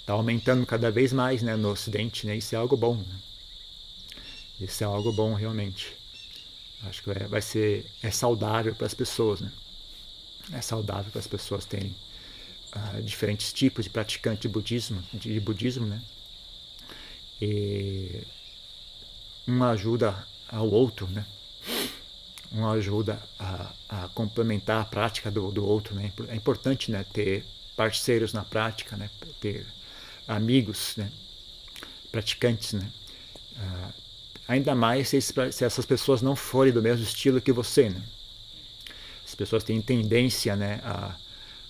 [0.00, 1.54] Está aumentando cada vez mais, né?
[1.54, 2.34] No Ocidente, né?
[2.34, 2.96] Isso é algo bom.
[2.96, 3.16] Né?
[4.58, 5.97] Isso é algo bom realmente.
[6.84, 9.52] Acho que vai ser é saudável para as pessoas, né?
[10.52, 11.94] É saudável para as pessoas terem
[12.74, 16.00] uh, diferentes tipos de praticantes de budismo, de budismo, né?
[17.40, 18.22] E
[19.46, 21.26] um ajuda ao outro, né?
[22.52, 26.12] Um ajuda a, a complementar a prática do, do outro, né?
[26.28, 27.04] É importante, né?
[27.12, 27.44] Ter
[27.76, 29.10] parceiros na prática, né?
[29.40, 29.66] Ter
[30.26, 31.10] amigos, né?
[32.10, 32.90] Praticantes, né?
[33.56, 34.07] Uh,
[34.48, 38.02] ainda mais se, se, essas pessoas não forem do mesmo estilo que você, né?
[39.24, 40.80] As pessoas têm tendência, né?
[40.82, 41.14] A,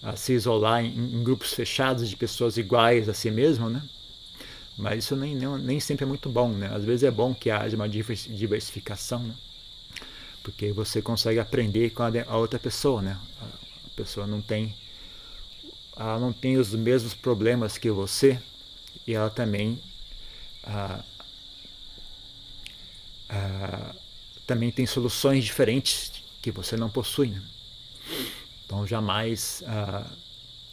[0.00, 3.82] a se isolar em, em grupos fechados de pessoas iguais a si mesmo, né?
[4.76, 6.70] Mas isso nem, nem, nem sempre é muito bom, né?
[6.72, 9.34] Às vezes é bom que haja uma diversificação, né?
[10.44, 13.18] Porque você consegue aprender com a, a outra pessoa, né?
[13.42, 14.72] A pessoa não tem
[15.96, 18.40] ela não tem os mesmos problemas que você
[19.04, 19.80] e ela também
[20.62, 21.02] ah,
[23.28, 23.94] ah,
[24.46, 27.28] também tem soluções diferentes que você não possui.
[27.28, 27.42] Né?
[28.64, 30.06] Então jamais ah,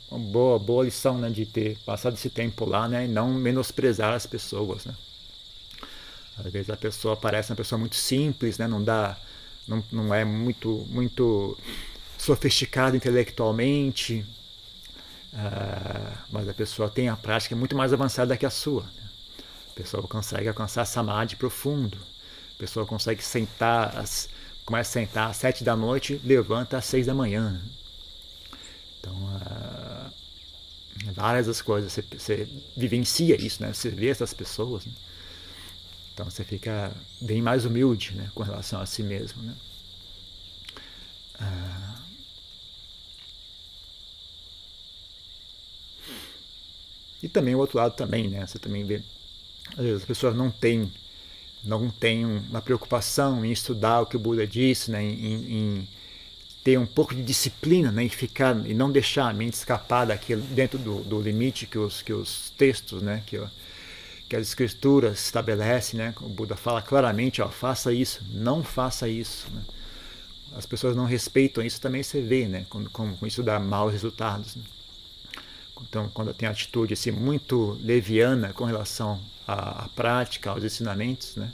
[0.09, 4.13] uma boa, boa lição né, de ter passado esse tempo lá né, e não menosprezar
[4.13, 4.85] as pessoas.
[4.85, 4.95] Né?
[6.37, 9.17] Às vezes a pessoa parece uma pessoa muito simples, né, não, dá,
[9.67, 11.57] não, não é muito, muito
[12.17, 14.25] sofisticada intelectualmente,
[15.33, 18.83] uh, mas a pessoa tem a prática muito mais avançada que a sua.
[18.83, 19.09] Né?
[19.71, 21.97] A pessoa consegue alcançar samadhi profundo.
[22.55, 23.93] A pessoa consegue sentar,
[24.65, 27.61] começa a sentar às sete da noite, levanta às seis da manhã.
[28.99, 30.11] Então, uh,
[31.13, 33.73] várias das coisas, você, você, vivencia isso, né?
[33.73, 34.93] Você vê essas pessoas, né?
[36.13, 38.31] Então você fica bem mais humilde, né?
[38.33, 39.55] Com relação a si mesmo, né?
[41.41, 42.01] Uh,
[47.21, 48.47] e também o outro lado também, né?
[48.47, 49.03] Você também vê,
[49.71, 50.89] às vezes as pessoas não têm
[51.65, 55.03] não têm uma preocupação em estudar o que o Buda disse, né?
[55.03, 55.87] em, em
[56.65, 60.41] ter um pouco de disciplina né, e ficar e não deixar a mente escapar daquilo
[60.41, 63.39] dentro do, do limite que os que os textos, né, que,
[64.27, 69.45] que as escrituras estabelecem, né, o Buda fala claramente, ó, faça isso, não faça isso.
[69.53, 69.61] Né.
[70.55, 74.55] As pessoas não respeitam isso, também você vê, né, como, como isso dá maus resultados.
[74.55, 74.63] Né.
[75.81, 81.51] Então, quando tem atitude assim muito leviana com relação à, à prática, aos ensinamentos, né,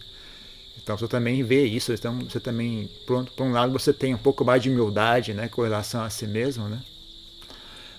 [0.81, 4.17] então você também vê isso, então você também, por, por um lado, você tem um
[4.17, 6.81] pouco mais de humildade, né, com relação a si mesmo, né?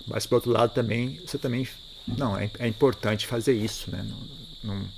[0.05, 1.65] Mas por outro lado também, você também,
[2.05, 4.05] não, é, é importante fazer isso, né?
[4.63, 4.89] Não, não,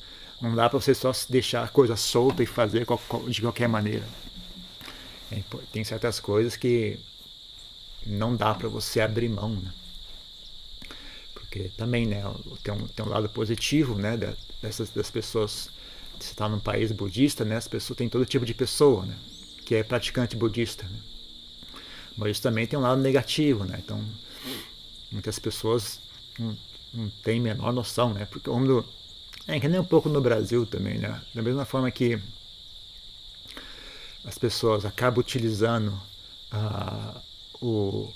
[0.41, 2.87] não dá para você só deixar a coisa solta e fazer
[3.29, 4.05] de qualquer maneira.
[5.31, 6.99] É, tem certas coisas que
[8.05, 9.71] não dá para você abrir mão, né?
[11.55, 12.21] Porque também, né,
[12.61, 14.17] tem um, tem um lado positivo, né,
[14.61, 15.69] dessas das pessoas
[16.19, 19.15] você está num país budista, né, as pessoas têm todo tipo de pessoa, né,
[19.65, 20.83] que é praticante budista.
[20.83, 20.99] Né?
[22.17, 23.81] Mas isso também tem um lado negativo, né?
[23.83, 24.03] Então,
[25.11, 25.99] muitas pessoas
[26.37, 26.57] não,
[26.93, 28.25] não têm menor noção, né?
[28.25, 28.85] Porque o do,
[29.47, 31.21] é que nem um pouco no Brasil também, né?
[31.33, 32.17] Da mesma forma que
[34.23, 35.99] as pessoas acabam utilizando
[36.51, 37.21] a,
[37.61, 38.13] o,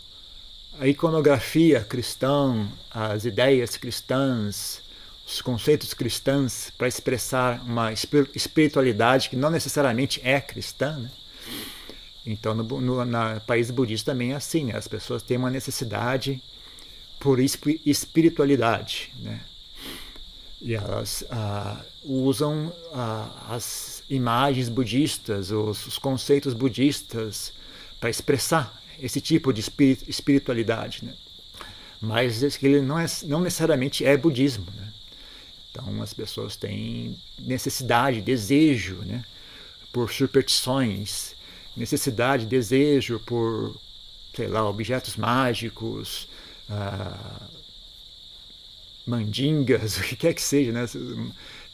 [0.80, 4.82] a iconografia cristã, as ideias cristãs,
[5.28, 10.98] os conceitos cristãos para expressar uma espiritualidade que não necessariamente é cristã.
[10.98, 11.12] Né?
[12.26, 14.78] Então, no, no na país budista também é assim, né?
[14.78, 16.42] as pessoas têm uma necessidade
[17.20, 19.12] por espiritualidade.
[19.20, 19.42] Né?
[20.62, 27.52] E elas ah, usam ah, as imagens budistas, os, os conceitos budistas
[28.00, 29.62] para expressar esse tipo de
[30.08, 31.04] espiritualidade.
[31.04, 31.14] Né?
[32.02, 34.66] Mas ele não, é, não necessariamente é budismo.
[34.76, 34.90] Né?
[35.72, 39.24] Então as pessoas têm necessidade, desejo, né,
[39.94, 41.36] por superstições,
[41.76, 43.80] necessidade, desejo por,
[44.36, 46.28] sei lá, objetos mágicos,
[46.70, 47.48] ah,
[49.06, 50.86] mandingas, o que quer que seja, né?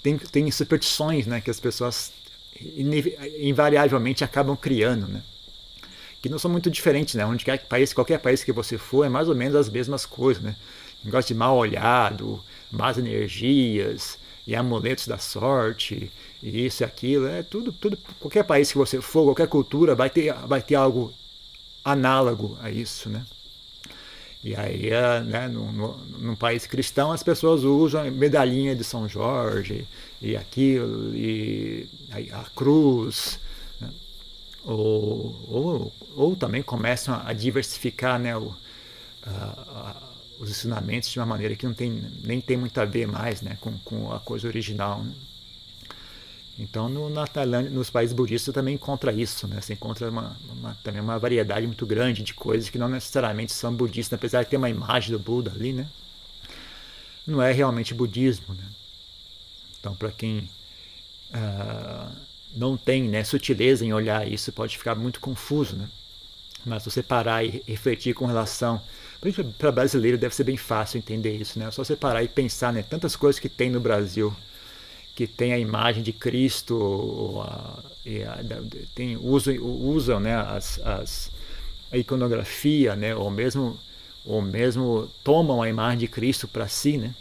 [0.03, 2.11] Tem, tem superstições, né, que as pessoas
[3.39, 5.23] invariavelmente acabam criando, né?
[6.25, 7.23] Que não são muito diferentes, né?
[7.23, 10.07] Onde quer que país, qualquer país que você for, é mais ou menos as mesmas
[10.07, 10.55] coisas, né?
[11.03, 16.11] Negócio de mal olhado, más energias, e amuletos da sorte,
[16.41, 20.09] e isso e aquilo, é tudo, tudo, qualquer país que você for, qualquer cultura vai
[20.09, 21.13] ter, vai ter algo
[21.83, 23.23] análogo a isso, né?
[24.43, 29.87] E aí, é, né, num, num, país cristão, as pessoas usam medalhinha de São Jorge,
[30.19, 31.87] e aquilo, e
[32.31, 33.39] a, cruz?
[34.65, 38.53] Ou, ou, ou, também começam a diversificar né, o,
[39.23, 39.95] a, a,
[40.39, 43.57] os ensinamentos de uma maneira que não tem, nem tem muito a ver mais né,
[43.61, 45.03] com, com a coisa original.
[45.03, 45.13] Né?
[46.57, 49.59] Então, no, na Tailândia, nos países budistas também encontra isso, né?
[49.59, 53.75] Você encontra uma, uma, também uma variedade muito grande de coisas que não necessariamente são
[53.75, 55.85] budistas, apesar de ter uma imagem do Buda ali, né?
[57.27, 58.63] Não é realmente budismo, né?
[59.79, 60.49] Então, para quem
[61.31, 62.15] uh,
[62.55, 65.89] não tem né, sutileza em olhar isso, pode ficar muito confuso, né?
[66.65, 68.81] Mas você parar e refletir com relação
[69.57, 71.65] para brasileiro deve ser bem fácil entender isso, né?
[71.65, 72.83] É só você parar e pensar, né?
[72.83, 74.35] Tantas coisas que tem no Brasil
[75.15, 78.37] que tem a imagem de Cristo, a, a,
[78.93, 81.31] tem, usam, usam né, as, as,
[81.89, 83.79] a iconografia, né, ou, mesmo,
[84.25, 87.15] ou mesmo tomam a imagem de Cristo para si, né,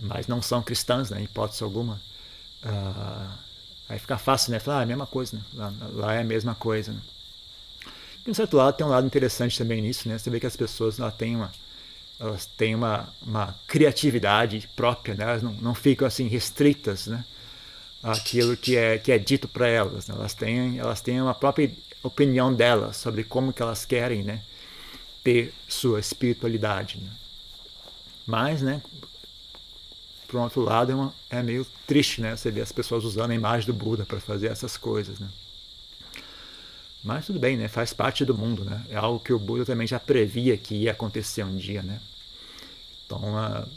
[0.00, 2.00] mas não são cristãs, né, em hipótese alguma.
[2.60, 3.38] Ah,
[3.88, 4.58] aí fica fácil, né?
[4.58, 5.42] Falar, ah, é a mesma coisa, né?
[5.54, 6.92] lá, lá, é a mesma coisa.
[6.92, 7.00] Né?
[8.26, 10.18] E, um certo lado, tem um lado interessante também nisso, né?
[10.18, 11.52] Você vê que as pessoas lá têm uma
[12.18, 15.24] elas têm uma, uma criatividade própria, né?
[15.24, 17.24] elas não, não ficam assim restritas né?
[18.02, 20.06] àquilo que é, que é dito para elas.
[20.06, 20.14] Né?
[20.16, 21.70] Elas, têm, elas têm uma própria
[22.02, 24.42] opinião delas sobre como que elas querem né?
[25.22, 26.98] ter sua espiritualidade.
[26.98, 27.10] Né?
[28.26, 28.80] Mas, né,
[30.26, 32.36] por outro lado, é, uma, é meio triste né?
[32.36, 35.18] você ver as pessoas usando a imagem do Buda para fazer essas coisas.
[35.18, 35.28] Né?
[37.04, 37.68] Mas tudo bem, né?
[37.68, 38.82] Faz parte do mundo, né?
[38.88, 42.00] É algo que o Buda também já previa que ia acontecer um dia, né?
[43.04, 43.68] Então, uh,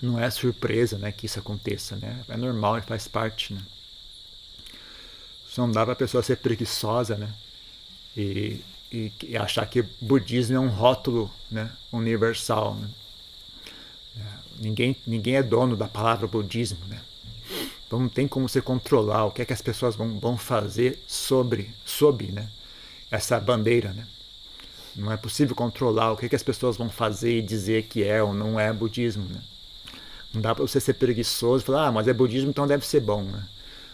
[0.00, 2.24] não é surpresa, né, que isso aconteça, né?
[2.28, 3.60] É normal e faz parte, né?
[5.48, 7.32] Só não dá para a pessoa ser preguiçosa, né?
[8.16, 8.60] E,
[8.90, 12.88] e, e, achar que budismo é um rótulo, né, universal, né?
[14.58, 17.00] Ninguém, ninguém é dono da palavra budismo, né?
[17.86, 21.02] Então não tem como você controlar o que é que as pessoas vão, vão fazer
[21.06, 22.48] sobre, sob né,
[23.10, 23.92] essa bandeira.
[23.92, 24.06] Né?
[24.96, 28.02] Não é possível controlar o que, é que as pessoas vão fazer e dizer que
[28.02, 29.24] é ou não é budismo.
[29.28, 29.40] Né?
[30.32, 33.00] Não dá para você ser preguiçoso e falar, ah, mas é budismo, então deve ser
[33.00, 33.22] bom.
[33.22, 33.46] Né?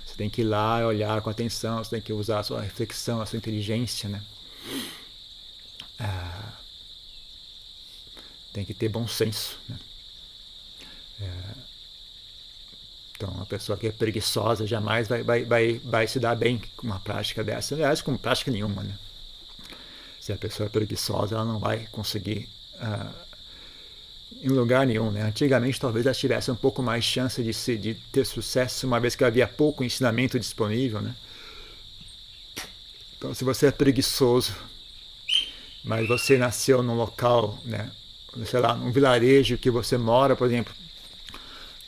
[0.07, 3.20] Você tem que ir lá olhar com atenção, você tem que usar a sua reflexão,
[3.20, 4.09] a sua inteligência.
[4.09, 4.23] Né?
[5.99, 6.53] Ah,
[8.53, 9.59] tem que ter bom senso.
[9.68, 9.77] Né?
[11.20, 11.70] É,
[13.20, 16.87] então, uma pessoa que é preguiçosa jamais vai, vai, vai, vai se dar bem com
[16.87, 17.74] uma prática dessa.
[17.74, 18.83] Aliás, com prática nenhuma.
[18.83, 18.98] Né?
[20.18, 23.14] Se a pessoa é preguiçosa, ela não vai conseguir uh,
[24.42, 25.11] em lugar nenhum.
[25.11, 25.20] Né?
[25.20, 29.14] Antigamente, talvez ela tivesse um pouco mais chance de, se, de ter sucesso, uma vez
[29.14, 31.02] que havia pouco ensinamento disponível.
[31.02, 31.14] Né?
[33.18, 34.56] Então, se você é preguiçoso,
[35.85, 37.90] mas você nasceu num local, né,
[38.46, 40.72] sei lá, num vilarejo que você mora, por exemplo,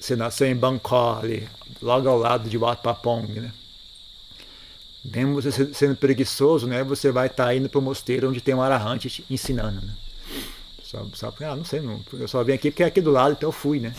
[0.02, 1.48] você nasceu em Bangkok, ali,
[1.80, 3.52] logo ao lado de Wat Papong, né?
[5.04, 6.82] Mesmo você sendo preguiçoso, né?
[6.84, 9.94] Você vai estar tá indo para o mosteiro onde tem um arahante ensinando, né?
[10.82, 13.32] Só, só, ah, não sei, não, eu só vim aqui porque é aqui do lado,
[13.32, 13.94] então eu fui, né?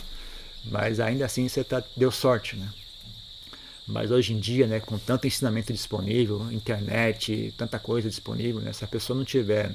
[0.65, 2.69] Mas ainda assim você tá, deu sorte, né?
[3.87, 8.83] Mas hoje em dia, né, com tanto ensinamento disponível, internet, tanta coisa disponível, né, se
[8.85, 9.71] a pessoa não tiver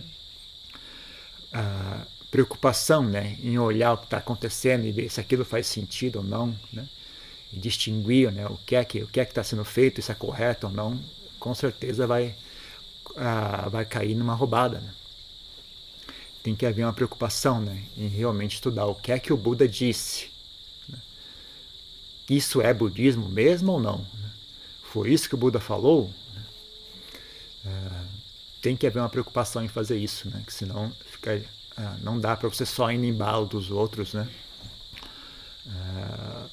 [1.52, 6.16] ah, preocupação né, em olhar o que está acontecendo e ver se aquilo faz sentido
[6.16, 6.86] ou não, né,
[7.52, 10.12] e distinguir né, o que é que o que é que está sendo feito, se
[10.12, 11.00] é correto ou não,
[11.38, 12.34] com certeza vai
[13.16, 14.80] ah, vai cair numa roubada.
[14.80, 14.94] Né.
[16.42, 19.66] Tem que haver uma preocupação né, em realmente estudar o que é que o Buda
[19.66, 20.30] disse.
[20.88, 20.98] Né.
[22.28, 23.98] Isso é budismo mesmo ou não?
[23.98, 24.30] Né.
[24.82, 26.12] Foi isso que o Buda falou?
[26.34, 26.44] Né.
[27.66, 28.04] Ah,
[28.60, 30.42] tem que haver uma preocupação em fazer isso, né?
[30.44, 31.40] Que senão fica
[32.02, 34.28] não dá para você só ir no embalo dos outros, né?
[35.68, 36.46] Ah,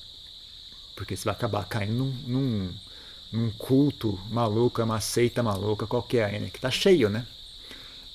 [0.95, 2.73] porque você vai acabar caindo num, num,
[3.31, 6.49] num culto maluco, uma seita maluca qualquer aí, né?
[6.49, 7.25] Que tá cheio, né?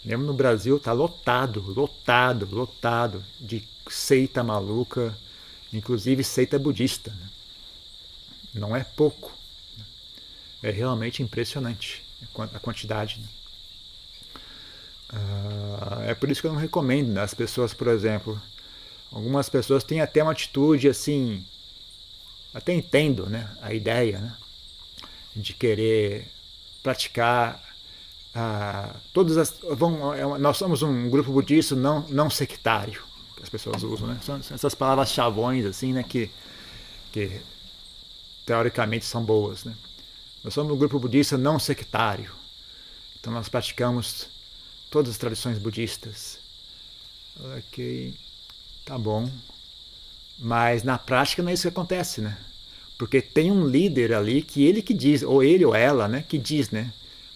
[0.04, 5.16] Mesmo no Brasil tá lotado, lotado, lotado de seita maluca,
[5.72, 7.10] inclusive seita budista.
[7.10, 7.28] Né?
[8.54, 9.30] Não é pouco.
[9.76, 9.84] Né?
[10.62, 12.02] É realmente impressionante
[12.54, 13.20] a quantidade.
[13.20, 13.28] Né?
[15.12, 17.22] Uh, é por isso que eu não recomendo né?
[17.22, 18.40] as pessoas, por exemplo.
[19.12, 21.44] Algumas pessoas têm até uma atitude assim,
[22.54, 24.36] até entendo né, a ideia né,
[25.34, 26.28] de querer
[26.80, 27.60] praticar
[28.36, 29.58] uh, todas as.
[29.72, 33.02] Vão, é nós somos um grupo budista não, não sectário,
[33.36, 34.18] que as pessoas usam, né?
[34.22, 36.30] São essas palavras chavões assim, né, que
[37.12, 37.40] que
[38.46, 39.64] teoricamente são boas.
[39.64, 39.74] Né?
[40.44, 42.30] Nós somos um grupo budista não sectário,
[43.18, 44.28] então nós praticamos
[44.90, 46.38] todas as tradições budistas.
[47.56, 48.12] Ok,
[48.84, 49.30] tá bom.
[50.38, 52.36] Mas na prática não é isso que acontece, né?
[52.98, 56.36] Porque tem um líder ali que ele que diz, ou ele ou ela, né, que
[56.36, 56.92] diz, né?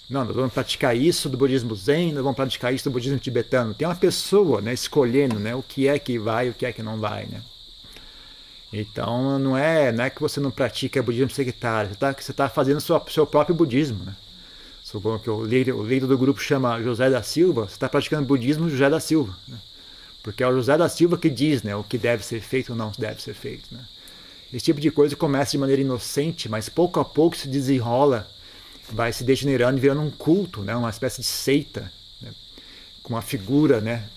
[0.08, 3.72] Não, nós vamos praticar isso do budismo zen, nós vamos praticar isso do budismo tibetano.
[3.72, 6.72] Tem uma pessoa, né, escolhendo, né, o que é que vai e o que é
[6.72, 7.42] que não vai, né?
[8.72, 12.80] Então não é, não é que você não pratica budismo sectário, você está tá fazendo
[12.80, 14.14] seu, seu próprio budismo, né?
[14.94, 18.24] Suponho que o líder, o líder do grupo chama José da Silva, você está praticando
[18.24, 19.58] budismo José da Silva, né?
[20.22, 22.78] Porque é o José da Silva que diz, né, o que deve ser feito ou
[22.78, 23.84] não deve ser feito, né?
[24.52, 28.30] Esse tipo de coisa começa de maneira inocente, mas pouco a pouco se desenrola,
[28.88, 30.76] vai se degenerando e virando um culto, né?
[30.76, 31.90] uma espécie de seita,
[32.22, 32.30] né?
[33.02, 34.08] com uma figura né?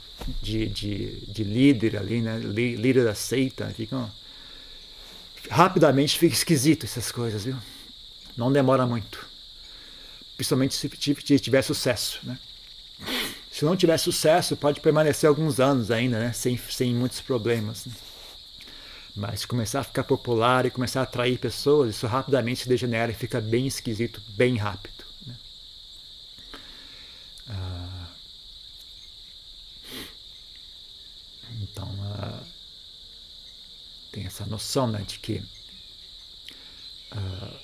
[0.44, 2.38] de, de, de líder ali, né?
[2.38, 3.66] líder da seita.
[3.76, 4.08] Fica,
[5.50, 7.56] rapidamente fica esquisito essas coisas, viu?
[8.38, 9.27] Não demora muito.
[10.38, 10.88] Principalmente se
[11.40, 12.20] tiver sucesso.
[12.24, 12.40] Né?
[13.52, 16.32] Se não tiver sucesso, pode permanecer alguns anos ainda, né?
[16.32, 17.86] sem, sem muitos problemas.
[17.88, 17.94] Né?
[19.16, 23.16] Mas começar a ficar popular e começar a atrair pessoas, isso rapidamente se degenera e
[23.16, 25.04] fica bem esquisito, bem rápido.
[25.26, 25.36] Né?
[27.50, 28.08] Ah,
[31.62, 32.44] então, ah,
[34.12, 35.44] tem essa noção né, de que
[37.10, 37.60] ah,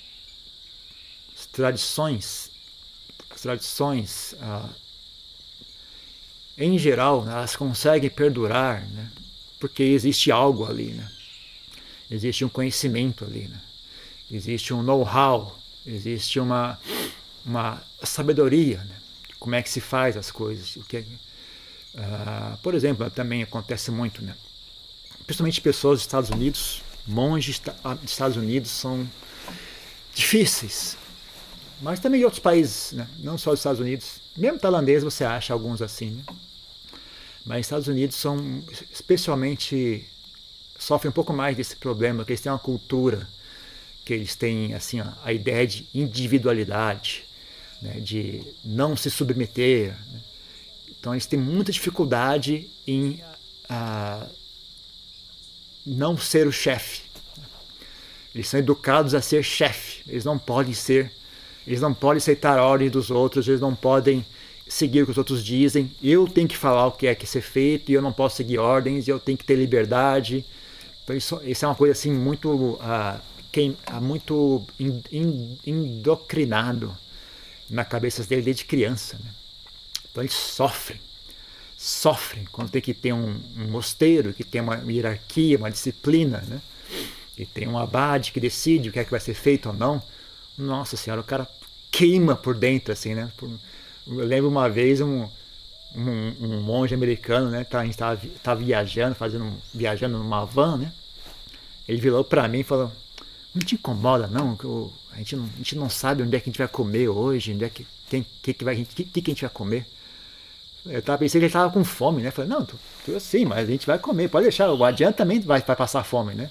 [1.36, 2.50] as tradições,
[3.44, 4.70] tradições, ah,
[6.56, 9.10] em geral, elas conseguem perdurar, né,
[9.60, 11.10] porque existe algo ali, né?
[12.10, 13.60] existe um conhecimento ali, né?
[14.30, 16.80] existe um know-how, existe uma,
[17.44, 18.96] uma sabedoria, né?
[19.38, 20.76] como é que se faz as coisas.
[20.76, 24.34] O que é, uh, por exemplo, também acontece muito, né?
[25.26, 29.06] principalmente pessoas dos Estados Unidos, monges ah, dos Estados Unidos são
[30.14, 30.96] difíceis,
[31.80, 33.08] mas também em outros países, né?
[33.18, 34.20] não só os Estados Unidos.
[34.36, 36.24] Mesmo tailandês você acha alguns assim, né?
[37.44, 40.06] mas Estados Unidos são especialmente
[40.78, 43.28] sofrem um pouco mais desse problema, porque eles têm uma cultura,
[44.04, 47.24] que eles têm assim a, ideia de individualidade,
[47.80, 49.96] né, de não se submeter.
[50.12, 50.20] Né?
[50.88, 53.22] Então eles têm muita dificuldade em
[53.68, 54.26] a,
[55.86, 57.02] não ser o chefe.
[58.34, 60.02] Eles são educados a ser chefe.
[60.08, 61.12] Eles não podem ser,
[61.66, 64.24] eles não podem aceitar a ordem dos outros, eles não podem
[64.66, 65.90] seguir o que os outros dizem.
[66.02, 68.58] Eu tenho que falar o que é que ser feito e eu não posso seguir
[68.58, 69.06] ordens.
[69.08, 70.44] Eu tenho que ter liberdade.
[71.02, 73.20] Então isso, isso é uma coisa assim muito, uh,
[73.52, 76.02] quem, uh, muito in, in,
[77.70, 79.18] na cabeça dele desde criança.
[79.22, 79.30] Né?
[80.10, 81.00] Então eles sofrem,
[81.76, 86.60] sofrem quando tem que ter um, um mosteiro, que tem uma hierarquia, uma disciplina, né?
[87.36, 90.02] e tem um abade que decide o que é que vai ser feito ou não.
[90.56, 91.48] Nossa senhora, o cara
[91.90, 93.30] queima por dentro, assim, né?
[94.06, 95.28] Eu lembro uma vez um,
[95.94, 97.64] um, um monge americano, né?
[97.64, 100.92] Tá, a gente estava tava viajando, fazendo viajando numa van, né?
[101.88, 102.90] Ele virou para mim e falou:
[103.54, 104.56] Não te incomoda, não?
[104.56, 106.68] Que eu, a, gente não a gente não sabe onde é que a gente vai
[106.68, 109.86] comer hoje, onde é que, quem, que, que, vai, que, que a gente vai comer.
[110.86, 112.30] Eu tava pensando que ele estava com fome, né?
[112.30, 114.70] Falei, não, tu, tu sim, mas a gente vai comer, pode deixar.
[114.70, 116.50] O adiante também vai, vai passar fome, né?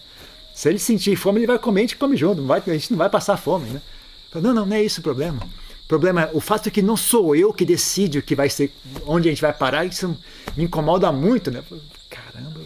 [0.53, 2.97] Se ele sentir fome, ele vai comer, a gente come junto, vai, a gente não
[2.97, 3.81] vai passar fome, né?
[4.29, 5.41] Falei, não, não, não é isso o problema.
[5.83, 8.49] O problema é o fato é que não sou eu que decide o que vai
[8.49, 8.71] ser,
[9.05, 10.17] onde a gente vai parar, isso
[10.55, 11.63] me incomoda muito, né?
[12.09, 12.61] Caramba,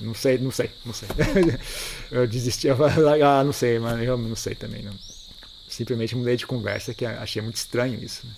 [0.00, 1.08] não sei, não sei, não sei.
[2.10, 4.82] eu desisti, eu falei, ah, não sei, mas eu não sei também.
[4.82, 4.92] Não.
[5.68, 8.26] Simplesmente mudei de conversa, que achei muito estranho isso.
[8.26, 8.32] Né?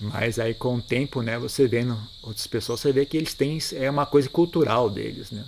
[0.00, 3.58] Mas aí com o tempo, né, você vendo outras pessoas, você vê que eles têm,
[3.74, 5.44] é uma coisa cultural deles, né?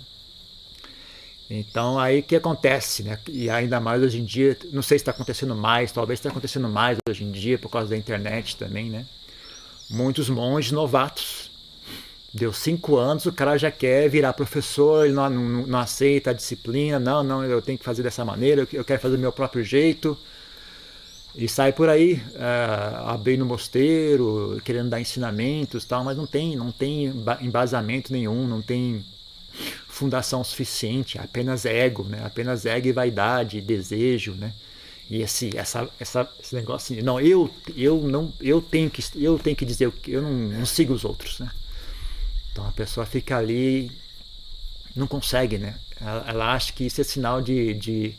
[1.49, 3.17] Então aí o que acontece, né?
[3.27, 6.69] E ainda mais hoje em dia, não sei se está acontecendo mais, talvez está acontecendo
[6.69, 9.05] mais hoje em dia por causa da internet também, né?
[9.89, 11.49] Muitos monges novatos.
[12.31, 16.33] Deu cinco anos, o cara já quer virar professor, ele não, não, não aceita a
[16.33, 19.63] disciplina, não, não, eu tenho que fazer dessa maneira, eu quero fazer do meu próprio
[19.63, 20.15] jeito.
[21.35, 26.71] E sai por aí, uh, abrindo mosteiro, querendo dar ensinamentos tal, mas não tem, não
[26.71, 29.03] tem embasamento nenhum, não tem
[29.99, 32.21] fundação suficiente, é apenas ego, né?
[32.23, 34.53] apenas ego e vaidade, desejo, né?
[35.09, 39.37] E esse, essa, essa, esse negócio assim, não, eu, eu não, eu tenho que, eu
[39.37, 41.51] tenho que dizer eu não, não sigo os outros, né?
[42.51, 43.91] Então a pessoa fica ali,
[44.95, 45.75] não consegue, né?
[45.99, 48.15] Ela, ela acha que isso é sinal de, de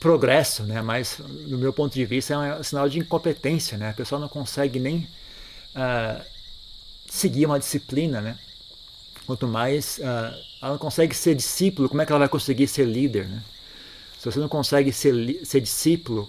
[0.00, 0.82] progresso, né?
[0.82, 3.90] Mas do meu ponto de vista é um sinal de incompetência, né?
[3.90, 5.06] A pessoa não consegue nem
[5.76, 6.24] uh,
[7.08, 8.36] seguir uma disciplina, né?
[9.26, 12.84] Quanto mais uh, ela não consegue ser discípulo, como é que ela vai conseguir ser
[12.84, 13.42] líder, né?
[14.24, 16.26] Se você não consegue ser, ser discípulo,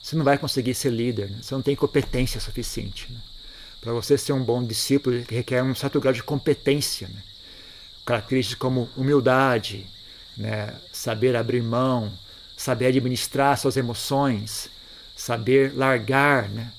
[0.00, 1.28] você não vai conseguir ser líder.
[1.28, 1.38] Né?
[1.42, 3.12] Você não tem competência suficiente.
[3.12, 3.18] Né?
[3.80, 7.08] Para você ser um bom discípulo, requer um certo grau de competência.
[7.08, 7.20] Né?
[8.06, 9.84] Características como humildade,
[10.36, 10.72] né?
[10.92, 12.12] saber abrir mão,
[12.56, 14.70] saber administrar suas emoções,
[15.16, 16.48] saber largar.
[16.48, 16.72] Né?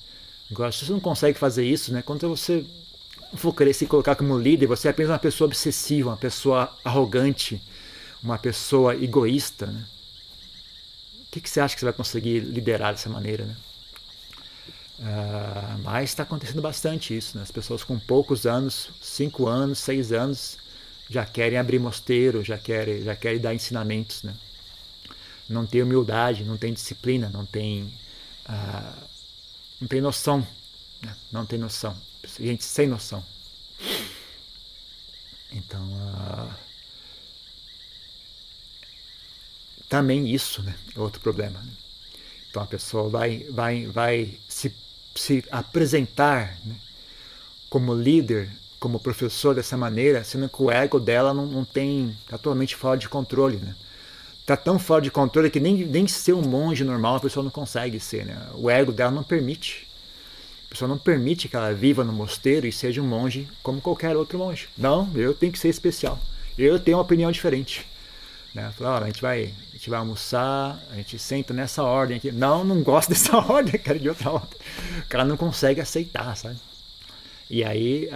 [0.50, 2.00] Agora, se você não consegue fazer isso, né?
[2.00, 2.64] quando você
[3.36, 7.62] for querer se colocar como líder, você é apenas uma pessoa obsessiva, uma pessoa arrogante,
[8.22, 9.66] uma pessoa egoísta.
[9.66, 9.84] Né?
[11.22, 13.44] O que, que você acha que você vai conseguir liderar dessa maneira?
[13.44, 13.56] Né?
[14.98, 17.36] Uh, mas está acontecendo bastante isso.
[17.36, 17.42] Né?
[17.42, 20.58] As pessoas com poucos anos, cinco anos, seis anos,
[21.08, 24.22] já querem abrir mosteiro, já querem, já querem dar ensinamentos.
[24.24, 24.34] Né?
[25.48, 27.84] Não tem humildade, não tem disciplina, não tem,
[28.48, 29.06] uh,
[29.80, 30.46] não tem noção.
[31.00, 31.16] Né?
[31.32, 31.96] Não tem noção.
[32.38, 33.24] Gente sem noção.
[35.52, 36.54] Então, uh,
[39.88, 40.74] também isso né?
[40.96, 41.58] é outro problema.
[41.58, 41.72] Né?
[42.48, 44.74] Então a pessoa vai, vai, vai se,
[45.14, 46.76] se apresentar né?
[47.68, 52.38] como líder, como professor dessa maneira, sendo que o ego dela não, não tem, está
[52.38, 53.56] totalmente fora de controle.
[53.56, 53.74] Né?
[54.40, 57.50] Está tão fora de controle que nem, nem ser um monge normal a pessoa não
[57.50, 58.26] consegue ser.
[58.26, 58.50] Né?
[58.54, 59.89] O ego dela não permite.
[60.70, 64.16] A pessoa não permite que ela viva no mosteiro e seja um monge como qualquer
[64.16, 64.68] outro monge.
[64.78, 66.16] Não, eu tenho que ser especial.
[66.56, 67.84] Eu tenho uma opinião diferente.
[68.54, 68.72] Né?
[68.78, 72.30] Fala, a gente vai, a gente vai almoçar, a gente senta nessa ordem aqui.
[72.30, 74.58] Não, não gosto dessa ordem, quero de outra ordem.
[75.00, 76.56] O cara não consegue aceitar, sabe?
[77.48, 78.08] E aí,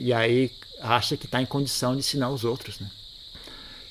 [0.00, 0.50] e aí
[0.80, 2.90] acha que está em condição de ensinar os outros, né?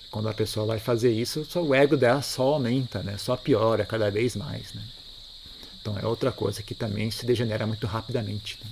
[0.10, 3.18] Quando a pessoa vai fazer isso, o ego dela só aumenta, né?
[3.18, 4.82] Só piora cada vez mais, né?
[5.82, 8.60] Então é outra coisa que também se degenera muito rapidamente.
[8.64, 8.70] Né?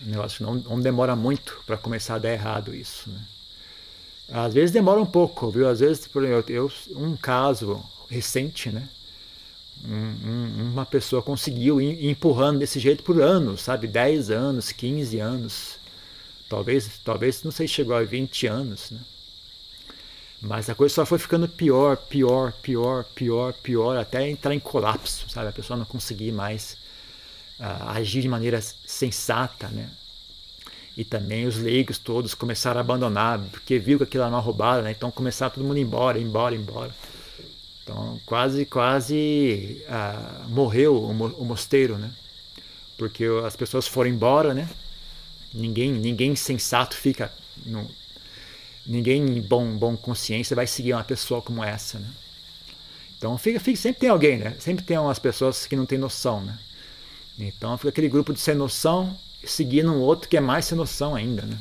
[0.00, 3.20] O negócio não, não demora muito para começar a dar errado isso, né?
[4.30, 5.68] Às vezes demora um pouco, viu?
[5.68, 8.86] Às vezes, por exemplo, eu, um caso recente, né?
[9.84, 13.86] Um, um, uma pessoa conseguiu ir empurrando desse jeito por anos, sabe?
[13.86, 15.78] 10 anos, 15 anos.
[16.48, 19.00] Talvez, talvez não sei, chegou a 20 anos, né?
[20.40, 25.28] Mas a coisa só foi ficando pior, pior, pior, pior, pior, até entrar em colapso,
[25.28, 25.48] sabe?
[25.48, 26.76] A pessoa não conseguir mais
[27.58, 29.90] uh, agir de maneira sensata, né?
[30.96, 34.82] E também os leigos todos começaram a abandonar, porque viu que aquilo era uma roubada,
[34.82, 34.92] né?
[34.92, 36.94] Então começaram todo mundo embora, embora, embora.
[37.82, 42.12] Então quase, quase ah, morreu o, o, mosteiro, né?
[42.96, 44.68] Porque as pessoas foram embora, né?
[45.52, 47.32] Ninguém, ninguém sensato fica,
[48.88, 52.08] ninguém em bom, bom consciência vai seguir uma pessoa como essa, né?
[53.18, 54.56] Então fica, fica, sempre tem alguém, né?
[54.58, 56.58] Sempre tem umas pessoas que não têm noção, né?
[57.38, 61.14] Então fica aquele grupo de sem noção seguindo um outro que é mais sem noção
[61.14, 61.58] ainda, né?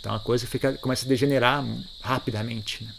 [0.00, 1.64] Então a coisa fica, começa a degenerar
[2.00, 2.84] rapidamente.
[2.84, 2.94] Né?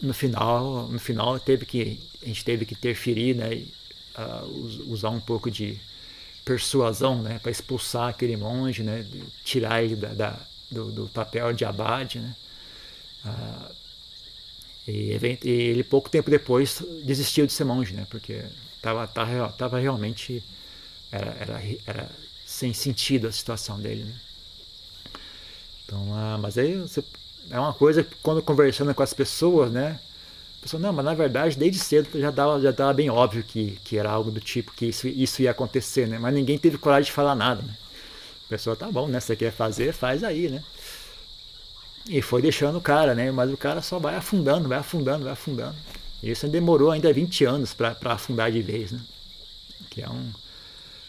[0.00, 3.64] No final, no final teve que a gente teve que interferir, né?
[4.14, 5.80] Uh, usar um pouco de
[6.44, 7.38] persuasão, né?
[7.38, 9.06] Para expulsar aquele monge, né?
[9.42, 12.34] Tirar ele da, da do, do, papel de abade, né?
[13.24, 13.74] Uh,
[14.88, 18.06] e, e, ele pouco tempo depois desistiu de ser monge, né?
[18.10, 18.42] Porque
[18.76, 20.42] estava tava, tava realmente
[21.12, 22.10] era, era, era
[22.44, 24.04] sem sentido a situação dele.
[24.04, 24.14] Né?
[25.84, 27.04] Então, ah, mas aí você,
[27.50, 30.00] é uma coisa quando conversando com as pessoas, né?
[30.58, 33.78] A pessoa, não, mas na verdade, desde cedo já dava, já dava bem óbvio que,
[33.84, 36.18] que era algo do tipo que isso, isso ia acontecer, né?
[36.18, 37.76] Mas ninguém teve coragem de falar nada, né?
[38.52, 39.18] Pessoa, tá bom, né?
[39.18, 40.62] Você quer fazer, faz aí, né?
[42.06, 43.30] E foi deixando o cara, né?
[43.32, 45.74] Mas o cara só vai afundando, vai afundando, vai afundando.
[46.22, 49.00] E isso demorou ainda 20 anos para afundar de vez, né?
[49.88, 50.32] Que é um,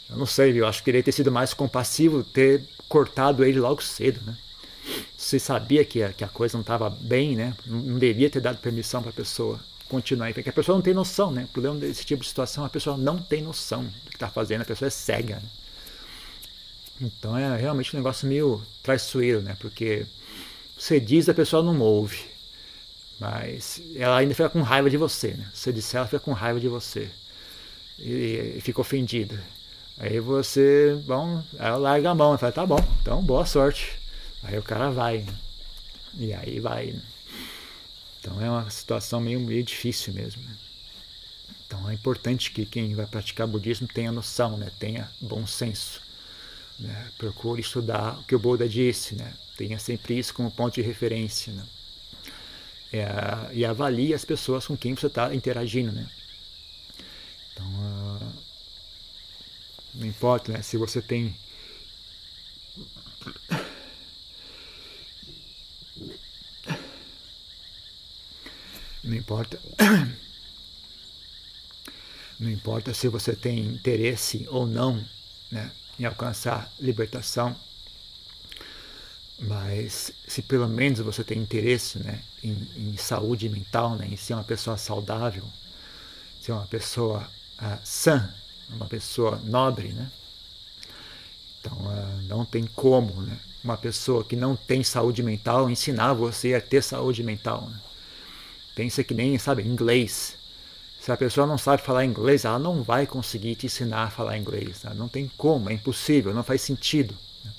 [0.10, 3.84] eu não sei, eu acho que queria ter sido mais compassivo, ter cortado ele logo
[3.84, 4.38] cedo, né?
[5.18, 7.54] Se sabia que a, que a coisa não estava bem, né?
[7.66, 11.30] Não devia ter dado permissão para a pessoa continuar porque a pessoa não tem noção,
[11.30, 11.44] né?
[11.44, 14.62] O problema desse tipo de situação, a pessoa não tem noção do que está fazendo,
[14.62, 15.63] a pessoa é cega, né?
[17.04, 19.58] Então é realmente um negócio meio traiçoeiro, né?
[19.60, 20.06] Porque
[20.78, 22.24] você diz, a pessoa não ouve,
[23.20, 25.50] mas ela ainda fica com raiva de você, né?
[25.54, 27.10] Você disser, ela fica com raiva de você
[28.00, 29.44] e, e fica ofendida.
[29.98, 34.00] Aí você, bom, aí larga a mão, fala, tá bom, então boa sorte.
[34.42, 35.34] Aí o cara vai, né?
[36.18, 37.02] E aí vai, né?
[38.20, 40.42] Então é uma situação meio, meio difícil mesmo.
[40.44, 40.56] Né?
[41.68, 44.72] Então é importante que quem vai praticar budismo tenha noção, né?
[44.80, 46.03] tenha bom senso.
[46.80, 47.12] Né?
[47.18, 49.34] Procure estudar o que o Buda disse, né?
[49.58, 51.54] tenha sempre isso como ponto de referência.
[51.54, 51.66] Né?
[52.92, 55.92] É, e avalie as pessoas com quem você está interagindo.
[55.92, 56.10] Né?
[57.54, 58.34] Então, uh,
[59.96, 60.62] não importa né?
[60.62, 61.36] se você tem.
[69.04, 69.60] Não importa.
[72.40, 75.02] Não importa se você tem interesse ou não
[75.50, 77.56] né, em alcançar libertação,
[79.40, 84.34] mas se pelo menos você tem interesse né, em, em saúde mental, né, em ser
[84.34, 85.44] uma pessoa saudável,
[86.42, 87.30] ser uma pessoa
[87.62, 88.34] uh, sã,
[88.70, 90.12] uma pessoa nobre, né?
[91.60, 96.54] Então uh, não tem como né, uma pessoa que não tem saúde mental ensinar você
[96.54, 97.70] a ter saúde mental.
[97.70, 97.80] Né?
[98.76, 100.36] Pensa que nem, sabe, inglês.
[101.04, 104.38] Se a pessoa não sabe falar inglês, ela não vai conseguir te ensinar a falar
[104.38, 104.84] inglês.
[104.84, 104.94] Né?
[104.96, 107.14] Não tem como, é impossível, não faz sentido.
[107.44, 107.52] Né?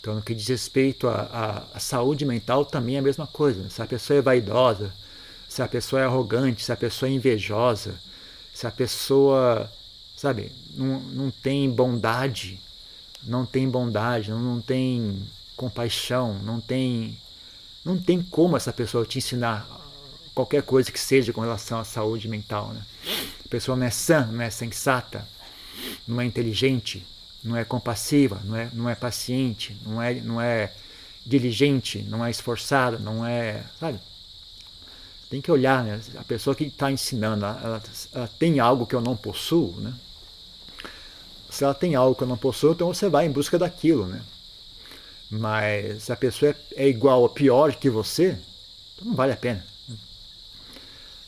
[0.00, 3.64] Então, no que diz respeito à saúde mental, também é a mesma coisa.
[3.64, 3.68] Né?
[3.68, 4.94] Se a pessoa é vaidosa,
[5.46, 8.00] se a pessoa é arrogante, se a pessoa é invejosa,
[8.50, 9.70] se a pessoa,
[10.16, 12.58] sabe, não, não tem bondade,
[13.24, 15.22] não tem bondade, não, não tem
[15.54, 17.18] compaixão, não tem
[17.84, 19.85] não tem como essa pessoa te ensinar
[20.36, 22.68] qualquer coisa que seja com relação à saúde mental.
[22.68, 22.82] Né?
[23.42, 25.26] A pessoa não é sã, não é sensata,
[26.06, 27.02] não é inteligente,
[27.42, 30.74] não é compassiva, não é, não é paciente, não é, não é
[31.24, 33.64] diligente, não é esforçada, não é.
[33.80, 33.98] Sabe?
[35.30, 35.98] Tem que olhar, né?
[36.18, 37.82] A pessoa que está ensinando, ela,
[38.12, 39.94] ela, tem algo que eu não possuo, né?
[41.48, 44.20] Se ela tem algo que eu não possuo, então você vai em busca daquilo, né?
[45.30, 48.38] Mas se a pessoa é igual ou pior que você,
[48.94, 49.64] então não vale a pena.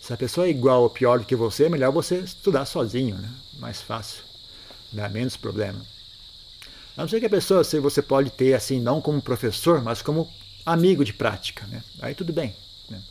[0.08, 3.14] Se a pessoa é igual ou pior do que você, é melhor você estudar sozinho,
[3.16, 3.30] né?
[3.58, 4.22] mais fácil,
[4.90, 5.84] dá menos problema.
[6.96, 10.00] A não ser que a pessoa, se você pode ter assim, não como professor, mas
[10.00, 10.26] como
[10.64, 11.84] amigo de prática, né?
[12.00, 12.56] aí tudo bem.
[12.88, 13.02] Né?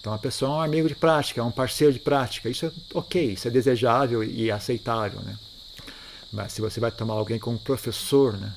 [0.00, 2.72] Então a pessoa é um amigo de prática, é um parceiro de prática, isso é
[2.94, 5.18] ok, isso é desejável e aceitável.
[5.22, 5.36] Né?
[6.32, 8.54] Mas se você vai tomar alguém como professor, né?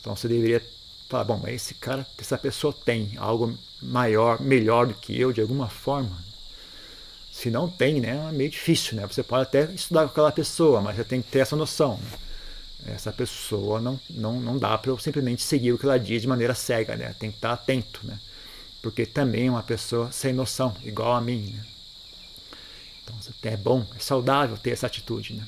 [0.00, 0.60] então você deveria
[1.08, 5.68] Fala, bom, esse cara, essa pessoa tem algo maior, melhor do que eu de alguma
[5.68, 6.25] forma.
[7.36, 9.06] Se não tem, né, é meio difícil, né?
[9.06, 12.00] Você pode até estudar com aquela pessoa, mas você tem que ter essa noção.
[12.82, 12.94] Né?
[12.94, 16.28] Essa pessoa não, não, não dá para eu simplesmente seguir o que ela diz de
[16.28, 17.14] maneira cega, né?
[17.18, 18.18] Tem que estar atento, né?
[18.80, 21.64] Porque também é uma pessoa sem noção, igual a mim, né?
[23.04, 25.46] Então, é bom, é saudável ter essa atitude, né?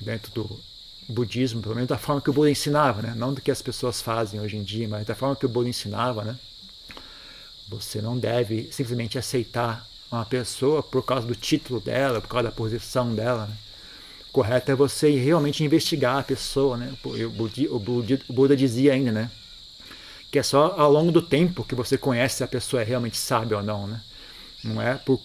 [0.00, 0.60] Dentro do,
[1.08, 3.14] budismo, pelo menos da forma que o Buda ensinava, né?
[3.16, 5.68] não do que as pessoas fazem hoje em dia, mas da forma que o Buda
[5.68, 6.24] ensinava.
[6.24, 6.38] Né?
[7.68, 12.54] Você não deve simplesmente aceitar uma pessoa por causa do título dela, por causa da
[12.54, 13.46] posição dela.
[13.46, 13.56] Né?
[14.32, 16.76] Correto é você realmente investigar a pessoa.
[16.76, 16.92] Né?
[17.04, 19.30] O, Buda, o, Buda, dizia ainda né?
[20.30, 23.16] que é só ao longo do tempo que você conhece se a pessoa é realmente
[23.16, 23.86] sábia ou não.
[23.86, 24.00] Né?
[24.62, 25.20] Não é por,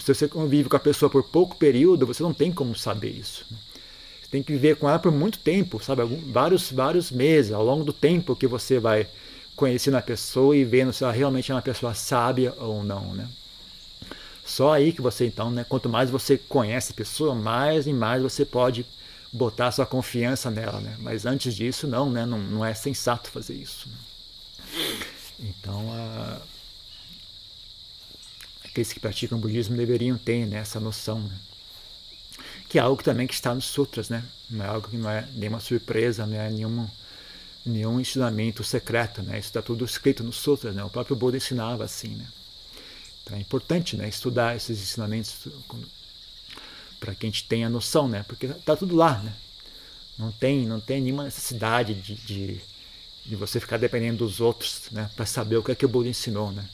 [0.00, 3.44] se você convive com a pessoa por pouco período, você não tem como saber isso.
[3.50, 3.56] Né?
[4.32, 6.02] tem que viver com ela por muito tempo, sabe?
[6.32, 9.06] vários, vários meses, ao longo do tempo que você vai
[9.54, 13.28] conhecendo a pessoa e vendo se ela realmente é uma pessoa sábia ou não, né?
[14.44, 18.22] Só aí que você, então, né, quanto mais você conhece a pessoa, mais e mais
[18.22, 18.84] você pode
[19.32, 20.96] botar sua confiança nela, né?
[21.00, 22.26] Mas antes disso, não, né?
[22.26, 23.88] Não, não é sensato fazer isso.
[23.88, 23.96] Né?
[25.40, 26.40] Então, a...
[28.64, 31.36] aqueles que praticam budismo deveriam ter né, essa noção, né?
[32.68, 34.24] que é algo também que está nos sutras, né?
[34.50, 36.88] Não é algo que não é nenhuma surpresa, não é nenhum,
[37.64, 39.38] nenhum ensinamento secreto, né?
[39.38, 40.82] Isso está tudo escrito nos sutras, né?
[40.82, 42.26] O próprio Buda ensinava assim, né?
[43.22, 44.08] Então é importante, né?
[44.08, 45.34] Estudar esses ensinamentos
[46.98, 48.24] para que a gente tenha noção, né?
[48.26, 49.32] Porque está tudo lá, né?
[50.18, 52.60] Não tem, não tem nenhuma necessidade de, de,
[53.24, 55.10] de você ficar dependendo dos outros, né?
[55.16, 56.68] Para saber o que é que o Buda ensinou, né?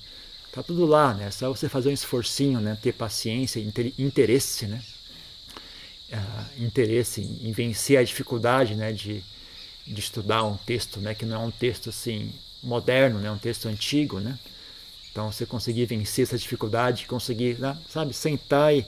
[0.53, 1.27] Tá tudo lá, né?
[1.27, 2.77] É só você fazer um esforcinho, né?
[2.81, 3.61] Ter paciência,
[3.99, 4.83] interesse, né?
[6.13, 9.23] uh, interesse em, vencer a dificuldade né, de,
[9.87, 12.33] de estudar um texto né, que não é um texto assim
[12.63, 14.39] moderno, né, um texto antigo, né?
[15.19, 18.87] Então você conseguir vencer essa dificuldade, conseguir, né, sabe, sentar e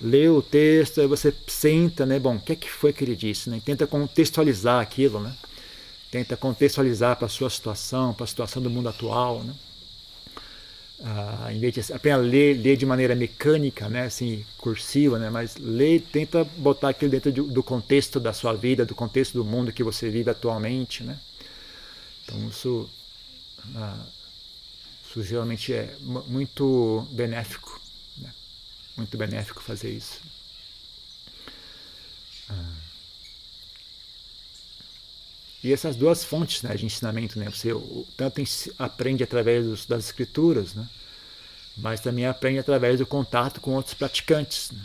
[0.00, 2.18] ler o texto, aí você senta, né?
[2.18, 3.62] Bom, o que é que foi que ele disse, né?
[3.64, 5.32] tenta contextualizar aquilo, né?
[6.10, 9.54] Tenta contextualizar para a sua situação, para a situação do mundo atual, né?
[11.04, 15.56] ah, em vez de apenas ler, ler de maneira mecânica, né, assim, cursiva, né, mas
[15.58, 19.72] ler, tenta botar aquilo dentro do, do contexto da sua vida, do contexto do mundo
[19.72, 21.16] que você vive atualmente, né.
[22.24, 22.90] Então isso,
[23.76, 24.06] ah,
[25.12, 27.78] isso geralmente é muito benéfico,
[28.16, 28.32] né,
[28.96, 30.20] muito benéfico fazer isso.
[32.48, 32.74] Ah.
[35.62, 37.68] E essas duas fontes né, de ensinamento, né, você
[38.16, 38.42] tanto
[38.78, 40.88] aprende através dos, das escrituras, né,
[41.76, 44.70] mas também aprende através do contato com outros praticantes.
[44.70, 44.80] Né.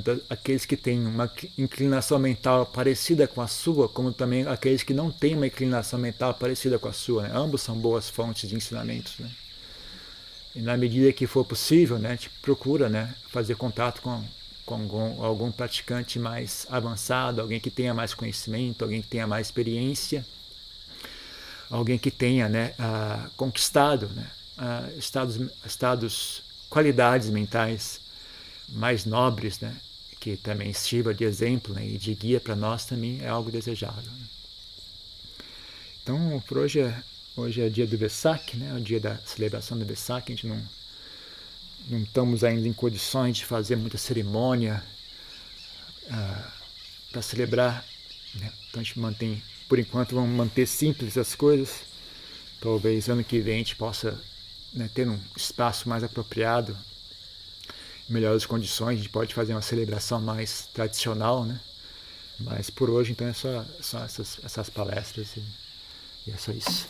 [0.00, 4.92] Tanto aqueles que têm uma inclinação mental parecida com a sua, como também aqueles que
[4.92, 7.22] não têm uma inclinação mental parecida com a sua.
[7.24, 7.30] Né.
[7.32, 9.18] Ambos são boas fontes de ensinamentos.
[9.18, 9.30] Né.
[10.54, 14.22] e na medida que for possível, né, a gente procura né, fazer contato com,
[14.66, 19.46] com algum, algum praticante mais avançado, alguém que tenha mais conhecimento, alguém que tenha mais
[19.46, 20.24] experiência,
[21.70, 24.26] alguém que tenha né, uh, conquistado né,
[24.58, 28.03] uh, estados, estados, qualidades mentais
[28.68, 29.76] mais nobres, né,
[30.20, 34.02] que também sirva de exemplo né, e de guia para nós também é algo desejável.
[34.02, 34.26] Né.
[36.02, 37.02] Então, por hoje é,
[37.36, 40.46] hoje é dia do Vesak, né, é o dia da celebração do Vesak, a gente
[40.46, 40.62] não,
[41.88, 44.82] não estamos ainda em condições de fazer muita cerimônia
[46.04, 46.52] uh,
[47.10, 47.84] para celebrar.
[48.34, 48.52] Né?
[48.68, 51.82] Então a gente mantém, por enquanto, vamos manter simples as coisas.
[52.60, 54.20] Talvez ano que vem a gente possa
[54.72, 56.76] né, ter um espaço mais apropriado
[58.08, 61.60] melhores condições, a gente pode fazer uma celebração mais tradicional, né?
[62.38, 65.42] Mas por hoje, então, é só, só essas, essas palestras e,
[66.26, 66.86] e é só isso.